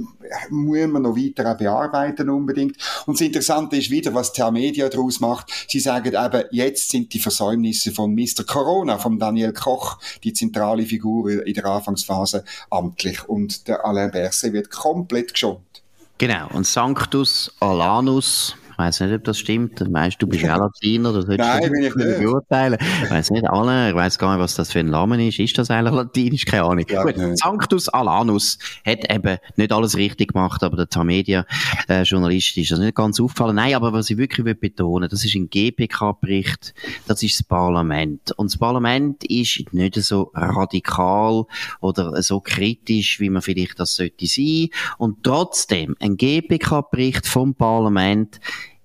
muss 0.50 0.86
man 0.86 1.02
noch 1.02 1.16
weiter 1.16 1.54
bearbeiten 1.54 2.30
unbedingt. 2.30 2.76
Und 3.06 3.18
das 3.18 3.26
Interessante 3.26 3.76
ist 3.76 3.90
wieder, 3.90 4.14
was 4.14 4.32
die 4.32 4.50
Media 4.50 4.88
daraus 4.88 5.20
macht. 5.20 5.52
Sie 5.68 5.80
sagen 5.80 6.14
eben, 6.14 6.44
jetzt 6.50 6.90
sind 6.90 7.12
die 7.12 7.18
Versäumnisse 7.18 7.92
von 7.92 8.14
Mr. 8.14 8.44
Corona, 8.46 8.98
von 8.98 9.18
Daniel 9.18 9.52
Koch, 9.52 9.98
die 10.22 10.32
zentrale 10.32 10.84
Figur 10.84 11.30
in 11.44 11.54
der 11.54 11.64
Anfangsphase 11.64 12.44
amtlich 12.70 13.28
und 13.28 13.68
der 13.68 13.84
Alain 13.84 14.10
Berset 14.10 14.52
wird 14.52 14.70
komplett 14.70 15.32
geschont. 15.32 15.79
Genau, 16.20 16.48
und 16.52 16.66
Sanctus 16.66 17.50
Alanus 17.60 18.54
weiß 18.80 19.00
nicht, 19.00 19.14
ob 19.14 19.24
das 19.24 19.38
stimmt. 19.38 19.88
Meinst 19.88 20.20
du, 20.20 20.26
bist 20.26 20.42
ja 20.42 20.56
Latiner, 20.56 21.12
das 21.12 21.26
Nein, 21.26 21.70
bin 21.70 21.82
ich 21.82 21.94
nicht 21.94 22.18
beurteilen. 22.18 22.78
Ich 23.04 23.10
weiß 23.10 23.30
nicht, 23.30 23.48
alle, 23.48 23.90
ich 23.90 23.94
weiß 23.94 24.18
gar 24.18 24.34
nicht, 24.34 24.42
was 24.42 24.54
das 24.54 24.72
für 24.72 24.80
ein 24.80 24.86
Name 24.86 25.26
ist. 25.26 25.38
Ist 25.38 25.58
das 25.58 25.70
eigentlich 25.70 25.94
latinisch? 25.94 26.44
Keine 26.44 26.64
Ahnung. 26.64 26.84
Ja, 26.88 27.02
Gut, 27.02 27.16
nicht. 27.16 27.38
Sanctus 27.38 27.88
Alanus 27.88 28.58
hat 28.84 29.10
eben 29.12 29.38
nicht 29.56 29.72
alles 29.72 29.96
richtig 29.96 30.32
gemacht, 30.32 30.62
aber 30.62 30.76
der 30.76 30.88
Tamedia-Journalist 30.88 32.56
äh, 32.56 32.60
ist 32.62 32.70
das 32.70 32.78
nicht 32.78 32.94
ganz 32.94 33.20
auffallen. 33.20 33.56
Nein, 33.56 33.74
aber 33.74 33.92
was 33.92 34.10
ich 34.10 34.16
wirklich 34.16 34.44
will 34.44 34.54
betonen, 34.54 35.08
das 35.08 35.24
ist 35.24 35.34
ein 35.34 35.48
GPK-Bericht, 35.48 36.74
das 37.06 37.22
ist 37.22 37.38
das 37.38 37.46
Parlament. 37.46 38.32
Und 38.32 38.50
das 38.50 38.58
Parlament 38.58 39.24
ist 39.24 39.72
nicht 39.72 39.94
so 39.96 40.30
radikal 40.34 41.44
oder 41.80 42.22
so 42.22 42.40
kritisch, 42.40 43.20
wie 43.20 43.30
man 43.30 43.42
vielleicht 43.42 43.78
das 43.78 43.94
sollte 43.94 44.26
sein. 44.26 44.68
Und 44.98 45.22
trotzdem, 45.22 45.96
ein 46.00 46.16
GPK-Bericht 46.16 47.26
vom 47.26 47.54
Parlament 47.54 48.40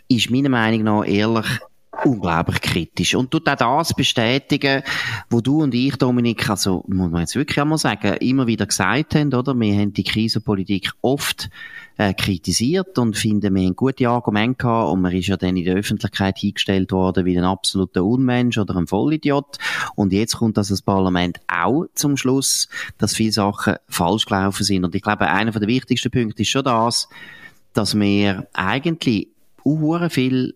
ist 0.08 0.30
meiner 0.30 0.50
Meinung 0.50 0.84
nach 0.84 1.06
ehrlich 1.06 1.60
unglaublich 2.04 2.62
kritisch. 2.62 3.16
Und 3.16 3.32
tut 3.32 3.48
auch 3.48 3.56
das 3.56 3.94
bestätigen, 3.94 4.84
wo 5.30 5.42
du 5.42 5.64
und 5.64 5.74
ich, 5.74 5.96
Dominik, 5.96 6.50
also, 6.50 6.84
muss 6.88 7.12
man 7.12 7.22
jetzt 7.22 7.36
wirklich 7.36 7.60
einmal 7.60 7.78
sagen, 7.78 8.16
immer 8.18 8.48
wieder 8.48 8.66
gesagt 8.66 9.16
haben, 9.16 9.34
oder? 9.34 9.58
Wir 9.58 9.76
haben 9.76 9.94
die 9.94 10.04
Krisenpolitik 10.04 10.92
oft 11.02 11.50
äh, 11.98 12.14
kritisiert 12.14 12.98
und 12.98 13.16
finden, 13.16 13.56
wir 13.56 13.64
haben 13.64 13.76
gute 13.76 14.10
Argumente 14.10 14.58
gehabt 14.58 14.92
und 14.92 15.02
man 15.02 15.14
ist 15.14 15.28
ja 15.28 15.38
dann 15.38 15.56
in 15.56 15.66
der 15.66 15.76
Öffentlichkeit 15.76 16.38
hingestellt 16.38 16.92
worden 16.92 17.26
wie 17.26 17.38
ein 17.38 17.46
absoluter 17.46 18.04
Unmensch 18.04 18.58
oder 18.58 18.76
ein 18.76 18.88
Vollidiot. 18.88 19.58
Und 19.96 20.12
jetzt 20.12 20.38
kommt 20.38 20.58
das, 20.58 20.68
das 20.68 20.82
Parlament 20.82 21.40
auch 21.48 21.86
zum 21.94 22.18
Schluss, 22.18 22.68
dass 22.98 23.16
viele 23.16 23.32
Sachen 23.32 23.76
falsch 23.88 24.26
gelaufen 24.26 24.64
sind. 24.64 24.84
Und 24.84 24.94
ich 24.96 25.02
glaube, 25.02 25.28
einer 25.28 25.52
der 25.52 25.68
wichtigsten 25.68 26.12
Punkte 26.12 26.42
ist 26.42 26.50
schon 26.50 26.66
das, 26.66 27.08
dass 27.74 27.98
wir 27.98 28.48
eigentlich 28.54 29.30
auch 29.66 30.10
viel 30.12 30.56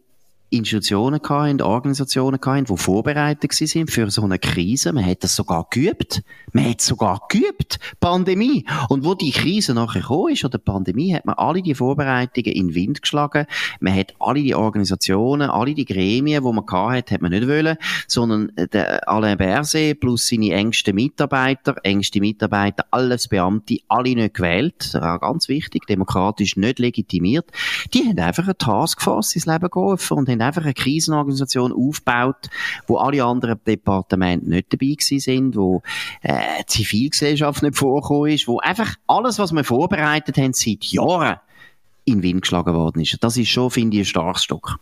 Institutionen 0.51 1.21
gehabt, 1.21 1.61
Organisationen 1.61 2.41
gehabt, 2.41 2.69
die 2.69 2.77
vorbereitet 2.77 3.51
waren 3.51 3.87
für 3.87 4.09
so 4.09 4.23
eine 4.23 4.39
Krise. 4.39 4.93
Man 4.93 5.05
hat 5.05 5.23
das 5.23 5.35
sogar 5.35 5.67
geübt. 5.69 6.23
Man 6.53 6.69
hat 6.69 6.81
sogar 6.81 7.21
geübt. 7.29 7.79
Pandemie. 7.99 8.65
Und 8.89 9.05
wo 9.05 9.13
die 9.13 9.31
Krise 9.31 9.73
nachher 9.73 10.01
gekommen 10.01 10.33
ist, 10.33 10.43
oder 10.45 10.57
Pandemie, 10.57 11.13
hat 11.13 11.25
man 11.25 11.35
alle 11.35 11.61
die 11.61 11.75
Vorbereitungen 11.75 12.51
in 12.51 12.67
den 12.69 12.75
Wind 12.75 13.01
geschlagen. 13.01 13.45
Man 13.79 13.95
hat 13.95 14.15
alle 14.19 14.41
die 14.41 14.55
Organisationen, 14.55 15.49
alle 15.49 15.75
die 15.75 15.85
Gremien, 15.85 16.43
die 16.43 16.51
man 16.51 16.65
gehabt 16.65 16.93
hat, 16.93 17.11
hat 17.11 17.21
man 17.21 17.31
nicht 17.31 17.47
wollen, 17.47 17.77
sondern 18.07 18.51
der 18.55 19.07
Alain 19.07 19.37
Berset 19.37 19.99
plus 19.99 20.27
seine 20.27 20.53
engsten 20.53 20.95
Mitarbeiter, 20.95 21.75
engste 21.83 22.19
Mitarbeiter, 22.19 22.85
alles 22.91 23.27
Beamte, 23.27 23.77
alle 23.87 24.15
nicht 24.15 24.33
gewählt. 24.33 24.91
Ganz 24.93 25.47
wichtig, 25.47 25.85
demokratisch 25.87 26.57
nicht 26.57 26.79
legitimiert. 26.79 27.45
Die 27.93 28.03
haben 28.07 28.17
einfach 28.19 28.45
eine 28.45 28.57
Taskforce 28.57 29.35
ins 29.35 29.45
Leben 29.45 29.69
gerufen 29.69 30.17
und 30.17 30.29
haben 30.29 30.38
einfach 30.41 30.63
eine 30.63 30.73
Krisenorganisation 30.73 31.71
aufgebaut, 31.71 32.49
wo 32.87 32.97
alle 32.97 33.23
anderen 33.23 33.59
Departemente 33.65 34.49
nicht 34.49 34.73
dabei 34.73 34.87
gewesen 34.87 35.19
sind, 35.19 35.55
wo 35.55 35.81
äh, 36.21 36.63
Zivilgesellschaft 36.67 37.63
nicht 37.63 37.77
vorgekommen 37.77 38.31
ist, 38.31 38.47
wo 38.47 38.59
einfach 38.59 38.95
alles, 39.07 39.39
was 39.39 39.51
wir 39.51 39.63
vorbereitet 39.63 40.37
haben, 40.37 40.53
seit 40.53 40.83
Jahren 40.85 41.37
in 42.05 42.17
den 42.17 42.23
Wind 42.23 42.41
geschlagen 42.41 42.73
worden 42.73 43.01
ist. 43.01 43.17
Das 43.21 43.37
ist 43.37 43.49
schon, 43.49 43.71
finde 43.71 43.97
ich, 43.97 44.01
ein 44.01 44.05
starkes 44.05 44.43
Stück. 44.43 44.77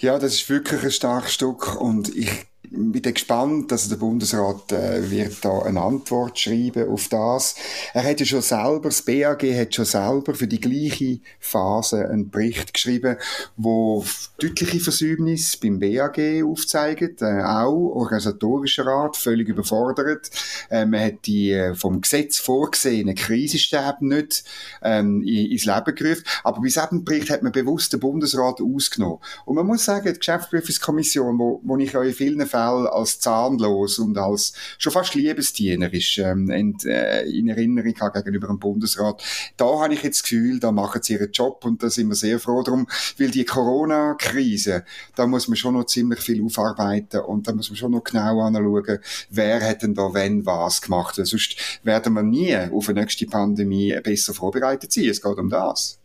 Ja, 0.00 0.18
das 0.18 0.34
ist 0.34 0.48
wirklich 0.48 0.82
ein 0.82 0.90
starkes 0.90 1.34
Stück 1.34 1.80
und 1.80 2.14
ich 2.14 2.30
bin 2.70 3.02
gespannt, 3.02 3.72
dass 3.72 3.88
der 3.88 3.96
Bundesrat 3.96 4.72
äh, 4.72 5.10
wird 5.10 5.44
da 5.44 5.60
eine 5.62 5.80
Antwort 5.80 6.38
schreiben 6.38 6.88
auf 6.88 7.08
das. 7.08 7.54
Er 7.94 8.04
hat 8.04 8.20
ja 8.20 8.26
schon 8.26 8.42
selber, 8.42 8.88
das 8.88 9.02
BAG 9.02 9.42
hat 9.42 9.74
schon 9.74 9.84
selber 9.84 10.34
für 10.34 10.46
die 10.46 10.60
gleiche 10.60 11.20
Phase 11.40 12.08
einen 12.08 12.30
Bericht 12.30 12.74
geschrieben, 12.74 13.16
wo 13.56 14.04
deutliche 14.38 14.80
Versäumnisse 14.80 15.58
beim 15.60 15.78
BAG 15.78 16.18
aufzeigt, 16.44 17.22
äh, 17.22 17.42
auch 17.42 17.94
organisatorischer 17.94 18.86
Rat, 18.86 19.16
völlig 19.16 19.48
überfordert. 19.48 20.30
Äh, 20.70 20.86
man 20.86 21.00
hat 21.00 21.26
die 21.26 21.52
äh, 21.52 21.74
vom 21.74 22.00
Gesetz 22.00 22.38
vorgesehenen 22.38 23.14
Krisenstäbe 23.14 24.06
nicht 24.06 24.44
ähm, 24.82 25.22
ins 25.22 25.64
Leben 25.64 25.94
gerufen, 25.94 26.24
aber 26.44 26.60
bei 26.60 26.68
diesem 26.68 27.04
Bericht 27.04 27.30
hat 27.30 27.42
man 27.42 27.52
bewusst 27.52 27.92
den 27.92 28.00
Bundesrat 28.00 28.60
ausgenommen. 28.60 29.18
Und 29.44 29.56
man 29.56 29.66
muss 29.66 29.84
sagen, 29.84 30.12
die 30.12 30.18
Geschäftsprüfungskommission, 30.18 31.38
wo, 31.38 31.60
wo 31.64 31.76
ich 31.78 31.96
euch 31.96 32.08
in 32.08 32.14
vielen 32.14 32.46
Fällen 32.46 32.57
als 32.58 33.20
zahnlos 33.20 33.98
und 33.98 34.16
als 34.18 34.52
schon 34.78 34.92
fast 34.92 35.14
liebesdienerisch 35.14 36.18
ähm, 36.18 36.50
in, 36.50 36.76
äh, 36.84 37.22
in 37.22 37.48
Erinnerung 37.48 37.94
habe 38.00 38.18
gegenüber 38.18 38.48
dem 38.48 38.58
Bundesrat. 38.58 39.22
Da 39.56 39.66
habe 39.80 39.94
ich 39.94 40.02
jetzt 40.02 40.20
das 40.20 40.22
Gefühl, 40.24 40.60
da 40.60 40.72
machen 40.72 41.02
sie 41.02 41.14
ihren 41.14 41.30
Job 41.32 41.64
und 41.64 41.82
da 41.82 41.90
sind 41.90 42.08
wir 42.08 42.14
sehr 42.14 42.38
froh 42.38 42.62
drum, 42.62 42.86
weil 43.18 43.30
die 43.30 43.44
Corona-Krise, 43.44 44.84
da 45.14 45.26
muss 45.26 45.48
man 45.48 45.56
schon 45.56 45.74
noch 45.74 45.84
ziemlich 45.84 46.20
viel 46.20 46.44
aufarbeiten 46.44 47.20
und 47.20 47.46
da 47.46 47.52
muss 47.52 47.70
man 47.70 47.76
schon 47.76 47.92
noch 47.92 48.04
genau 48.04 48.40
anschauen, 48.40 48.98
wer 49.30 49.60
hat 49.60 49.82
denn 49.82 49.94
da 49.94 50.12
wenn 50.12 50.44
was 50.46 50.82
gemacht. 50.82 51.16
Sonst 51.16 51.56
werden 51.82 52.14
wir 52.14 52.22
nie 52.22 52.56
auf 52.56 52.88
eine 52.88 53.00
nächste 53.00 53.26
Pandemie 53.26 53.98
besser 54.02 54.34
vorbereitet 54.34 54.92
sein. 54.92 55.04
Es 55.04 55.22
geht 55.22 55.38
um 55.38 55.48
das. 55.48 55.97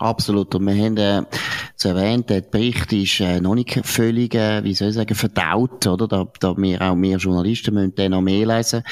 Absolut. 0.00 0.54
Und 0.54 0.64
wir 0.64 0.74
haben 0.74 0.96
äh, 0.96 1.22
zu 1.74 1.88
erwähnt, 1.88 2.30
der 2.30 2.42
Bericht 2.42 2.92
ist 2.92 3.18
äh, 3.18 3.40
noch 3.40 3.56
nicht 3.56 3.84
völlig, 3.84 4.32
äh, 4.36 4.62
wie 4.62 4.72
soll 4.72 4.88
ich 4.88 4.94
sagen, 4.94 5.14
verdaut, 5.16 5.88
oder? 5.88 6.06
Da, 6.06 6.24
da 6.38 6.56
wir 6.56 6.80
auch 6.82 6.94
mehr 6.94 7.18
Journalisten 7.18 7.74
müssen 7.74 7.96
den 7.96 8.12
noch 8.12 8.20
mehr 8.20 8.46
lesen. 8.46 8.84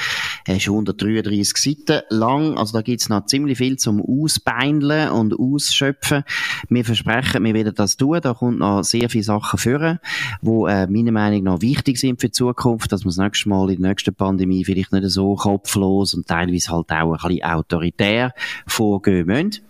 Er 0.45 0.57
ist 0.57 0.67
133 0.67 1.55
Seiten 1.55 2.03
lang, 2.09 2.57
also 2.57 2.73
da 2.73 2.81
gibt's 2.81 3.07
noch 3.07 3.25
ziemlich 3.25 3.57
viel 3.57 3.77
zum 3.77 4.01
Ausbeindeln 4.01 5.11
und 5.11 5.39
Ausschöpfen. 5.39 6.23
Wir 6.67 6.83
versprechen, 6.83 7.41
wir 7.41 7.53
werden 7.53 7.73
das 7.73 7.95
tun. 7.95 8.19
Da 8.21 8.33
kommt 8.33 8.59
noch 8.59 8.83
sehr 8.83 9.09
viele 9.09 9.23
Sachen 9.23 9.59
führen, 9.59 9.99
wo 10.41 10.67
äh, 10.67 10.87
meiner 10.87 11.13
Meinung 11.13 11.43
nach 11.43 11.61
wichtig 11.61 11.99
sind 11.99 12.19
für 12.19 12.27
die 12.27 12.33
Zukunft, 12.33 12.91
dass 12.91 13.05
wir 13.05 13.09
das 13.09 13.17
nächste 13.17 13.47
Mal 13.47 13.69
in 13.71 13.81
der 13.81 13.91
nächsten 13.91 14.13
Pandemie 14.13 14.65
vielleicht 14.65 14.91
nicht 14.91 15.09
so 15.09 15.35
kopflos 15.35 16.13
und 16.13 16.27
teilweise 16.27 16.71
halt 16.71 16.91
auch 16.91 17.13
ein 17.13 17.29
bisschen 17.29 17.43
autoritär 17.43 18.33
vorgehen 18.65 19.25
müssen. 19.25 19.61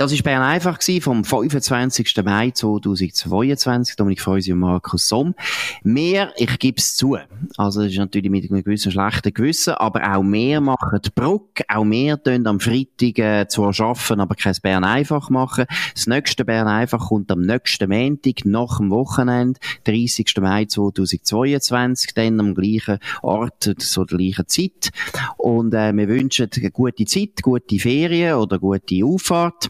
Das 0.00 0.14
war 0.14 0.22
Bern 0.22 0.40
einfach 0.40 0.78
gewesen, 0.78 1.02
vom 1.02 1.24
25. 1.24 2.14
Mai 2.24 2.52
2022. 2.52 3.96
Dominik 3.96 4.22
Freusi 4.22 4.50
und 4.50 4.60
Markus 4.60 5.06
Somm. 5.06 5.34
Mehr, 5.82 6.32
ich 6.38 6.58
gebe 6.58 6.78
es 6.78 6.96
zu. 6.96 7.18
Also, 7.58 7.82
das 7.82 7.92
ist 7.92 7.98
natürlich 7.98 8.30
mit 8.30 8.50
einem 8.50 8.64
gewissen 8.64 8.92
schlechten 8.92 9.34
Gewissen, 9.34 9.74
aber 9.74 10.16
auch 10.16 10.22
mehr 10.22 10.62
machen 10.62 11.00
die 11.04 11.10
Brücke, 11.14 11.64
auch 11.68 11.84
mehr 11.84 12.22
tun 12.22 12.46
am 12.46 12.60
Freitag 12.60 13.18
äh, 13.18 13.46
zwar 13.46 13.78
arbeiten, 13.78 14.20
aber 14.20 14.36
kein 14.36 14.56
Bern 14.62 14.84
einfach 14.84 15.28
machen. 15.28 15.66
Das 15.92 16.06
nächste 16.06 16.46
Bern 16.46 16.66
einfach 16.66 17.08
kommt 17.08 17.30
am 17.30 17.42
nächsten 17.42 17.90
Montag, 17.90 18.46
nach 18.46 18.78
dem 18.78 18.88
Wochenende, 18.88 19.60
30. 19.84 20.32
Mai 20.40 20.64
2022, 20.64 22.14
dann 22.14 22.40
am 22.40 22.54
gleichen 22.54 23.00
Ort, 23.20 23.74
zur 23.76 24.06
gleichen 24.06 24.48
Zeit. 24.48 24.92
Und 25.36 25.74
äh, 25.74 25.92
wir 25.94 26.08
wünschen 26.08 26.48
eine 26.56 26.70
gute 26.70 27.04
Zeit, 27.04 27.42
gute 27.42 27.78
Ferien 27.78 28.36
oder 28.36 28.58
gute 28.58 29.04
Auffahrt. 29.04 29.68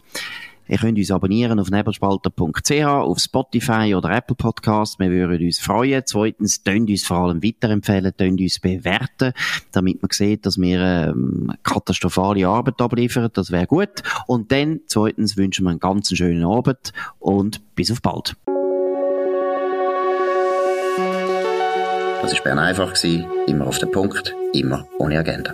Ihr 0.71 0.77
könnt 0.77 0.97
uns 0.97 1.11
abonnieren 1.11 1.59
auf 1.59 1.69
nebelspalter.ch, 1.69 2.71
auf 2.85 3.19
Spotify 3.19 3.93
oder 3.93 4.09
Apple 4.11 4.37
Podcasts. 4.37 4.97
Wir 4.99 5.09
würden 5.09 5.45
uns 5.45 5.59
freuen. 5.59 6.03
Zweitens, 6.05 6.63
tönt 6.63 6.89
uns 6.89 7.03
vor 7.03 7.17
allem 7.17 7.43
weiterempfehlen, 7.43 8.15
tönt 8.15 8.39
uns 8.39 8.59
bewerten, 8.59 9.33
damit 9.73 10.01
man 10.01 10.11
sieht, 10.11 10.45
dass 10.45 10.57
wir 10.57 10.79
ähm, 10.79 11.51
katastrophale 11.63 12.47
Arbeit 12.47 12.79
abliefern. 12.79 13.29
Das 13.33 13.51
wäre 13.51 13.67
gut. 13.67 14.01
Und 14.27 14.53
dann, 14.53 14.79
zweitens, 14.87 15.35
wünschen 15.35 15.65
wir 15.65 15.71
einen 15.71 15.81
ganz 15.81 16.15
schönen 16.15 16.45
Abend 16.45 16.93
und 17.19 17.75
bis 17.75 17.91
auf 17.91 18.01
bald. 18.01 18.37
Das 22.21 22.33
war 22.33 22.43
Bern 22.43 22.59
einfach, 22.59 22.93
immer 23.47 23.67
auf 23.67 23.79
den 23.79 23.91
Punkt, 23.91 24.33
immer 24.53 24.87
ohne 24.99 25.19
Agenda. 25.19 25.53